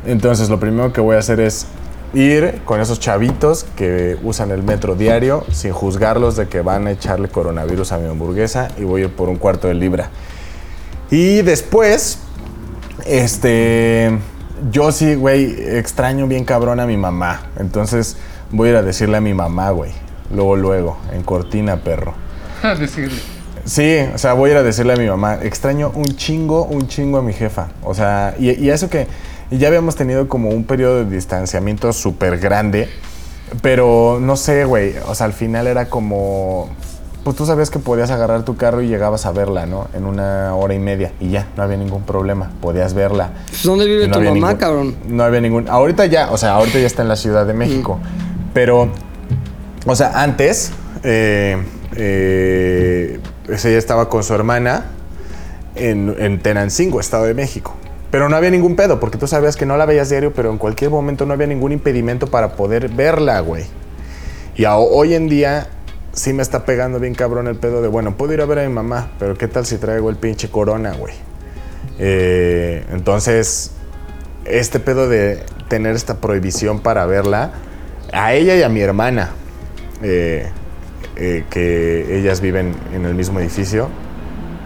[0.06, 1.68] Entonces, lo primero que voy a hacer es
[2.14, 6.92] ir con esos chavitos que usan el metro diario sin juzgarlos de que van a
[6.92, 10.10] echarle coronavirus a mi hamburguesa y voy a ir por un cuarto de libra.
[11.10, 12.20] Y después,
[13.06, 14.18] este,
[14.72, 17.42] yo sí, güey, extraño bien cabrón a mi mamá.
[17.58, 18.18] Entonces
[18.52, 19.92] voy a ir a decirle a mi mamá, güey.
[20.34, 22.14] Luego, luego, en cortina, perro.
[22.80, 23.22] Decirle.
[23.64, 26.88] Sí, o sea, voy a ir a decirle a mi mamá, extraño un chingo, un
[26.88, 27.68] chingo a mi jefa.
[27.84, 29.08] O sea, y, y eso que
[29.52, 32.90] ya habíamos tenido como un periodo de distanciamiento súper grande,
[33.62, 36.70] pero no sé, güey, o sea, al final era como,
[37.28, 39.90] pues tú sabías que podías agarrar tu carro y llegabas a verla, ¿no?
[39.94, 43.32] En una hora y media y ya, no había ningún problema, podías verla.
[43.50, 44.96] Pues, ¿Dónde vive no tu mamá, ningún- cabrón?
[45.10, 45.68] No había ningún.
[45.68, 48.00] Ahorita ya, o sea, ahorita ya está en la Ciudad de México.
[48.54, 48.88] Pero,
[49.86, 50.72] o sea, antes,
[51.04, 51.62] eh,
[51.98, 54.86] eh, pues ella estaba con su hermana
[55.76, 57.76] en, en Tenancingo, Estado de México.
[58.10, 60.58] Pero no había ningún pedo, porque tú sabías que no la veías diario, pero en
[60.58, 63.66] cualquier momento no había ningún impedimento para poder verla, güey.
[64.56, 65.68] Y hoy en día
[66.18, 68.68] sí me está pegando bien cabrón el pedo de, bueno, puedo ir a ver a
[68.68, 71.14] mi mamá, pero ¿qué tal si traigo el pinche corona, güey?
[72.00, 73.72] Eh, entonces,
[74.44, 77.52] este pedo de tener esta prohibición para verla,
[78.12, 79.30] a ella y a mi hermana,
[80.02, 80.50] eh,
[81.18, 83.90] eh, que ellas viven en el mismo edificio,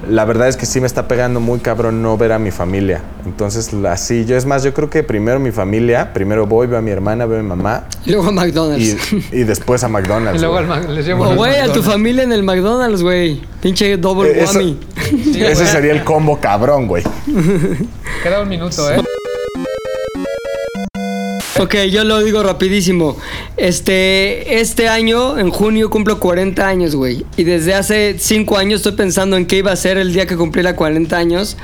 [0.09, 3.01] la verdad es que sí me está pegando muy cabrón no ver a mi familia.
[3.25, 6.81] Entonces, así, yo es más, yo creo que primero mi familia, primero voy, veo a
[6.81, 9.13] mi hermana, veo a mi mamá Y luego a McDonald's.
[9.31, 10.37] y después a McDonald's.
[10.39, 13.01] Y luego al Mac- les llevo O, al güey, a tu familia en el McDonald's,
[13.03, 13.41] güey.
[13.61, 14.79] Pinche double Eh, eso- whammy.
[15.35, 17.03] Ese sería el combo cabrón, güey.
[18.23, 19.01] Queda un minuto, ¿eh?
[21.62, 23.18] Ok, yo lo digo rapidísimo.
[23.55, 27.24] Este, este año, en junio, cumplo 40 años, güey.
[27.38, 30.36] Y desde hace 5 años estoy pensando en qué iba a ser el día que
[30.36, 31.57] cumpliera 40 años.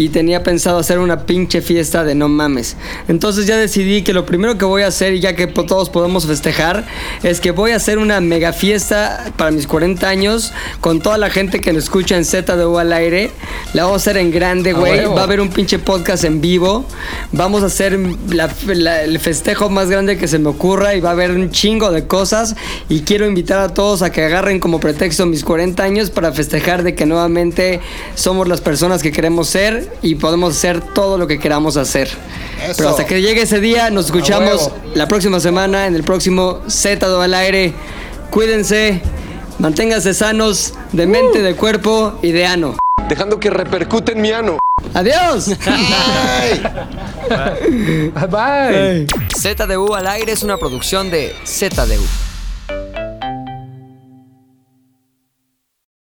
[0.00, 2.76] Y tenía pensado hacer una pinche fiesta de no mames.
[3.08, 6.86] Entonces ya decidí que lo primero que voy a hacer, ya que todos podemos festejar,
[7.22, 11.28] es que voy a hacer una mega fiesta para mis 40 años con toda la
[11.28, 13.30] gente que nos escucha en ZDU al aire.
[13.74, 15.00] La vamos a hacer en grande, güey.
[15.14, 16.86] Va a haber un pinche podcast en vivo.
[17.32, 17.98] Vamos a hacer
[18.30, 21.50] la- la- el festejo más grande que se me ocurra y va a haber un
[21.50, 22.56] chingo de cosas.
[22.88, 26.82] Y quiero invitar a todos a que agarren como pretexto mis 40 años para festejar
[26.84, 27.80] de que nuevamente
[28.14, 32.08] somos las personas que queremos ser y podemos hacer todo lo que queramos hacer.
[32.64, 32.74] Eso.
[32.76, 37.06] Pero hasta que llegue ese día, nos escuchamos la próxima semana en el próximo Z
[37.22, 37.74] al aire.
[38.30, 39.02] Cuídense,
[39.58, 42.76] manténganse sanos de mente, de cuerpo y de ano.
[43.08, 44.58] Dejando que repercute en mi ano.
[44.94, 45.48] ¡Adiós!
[48.30, 49.06] Bye.
[49.36, 52.29] ZDU al aire es una producción de ZDU.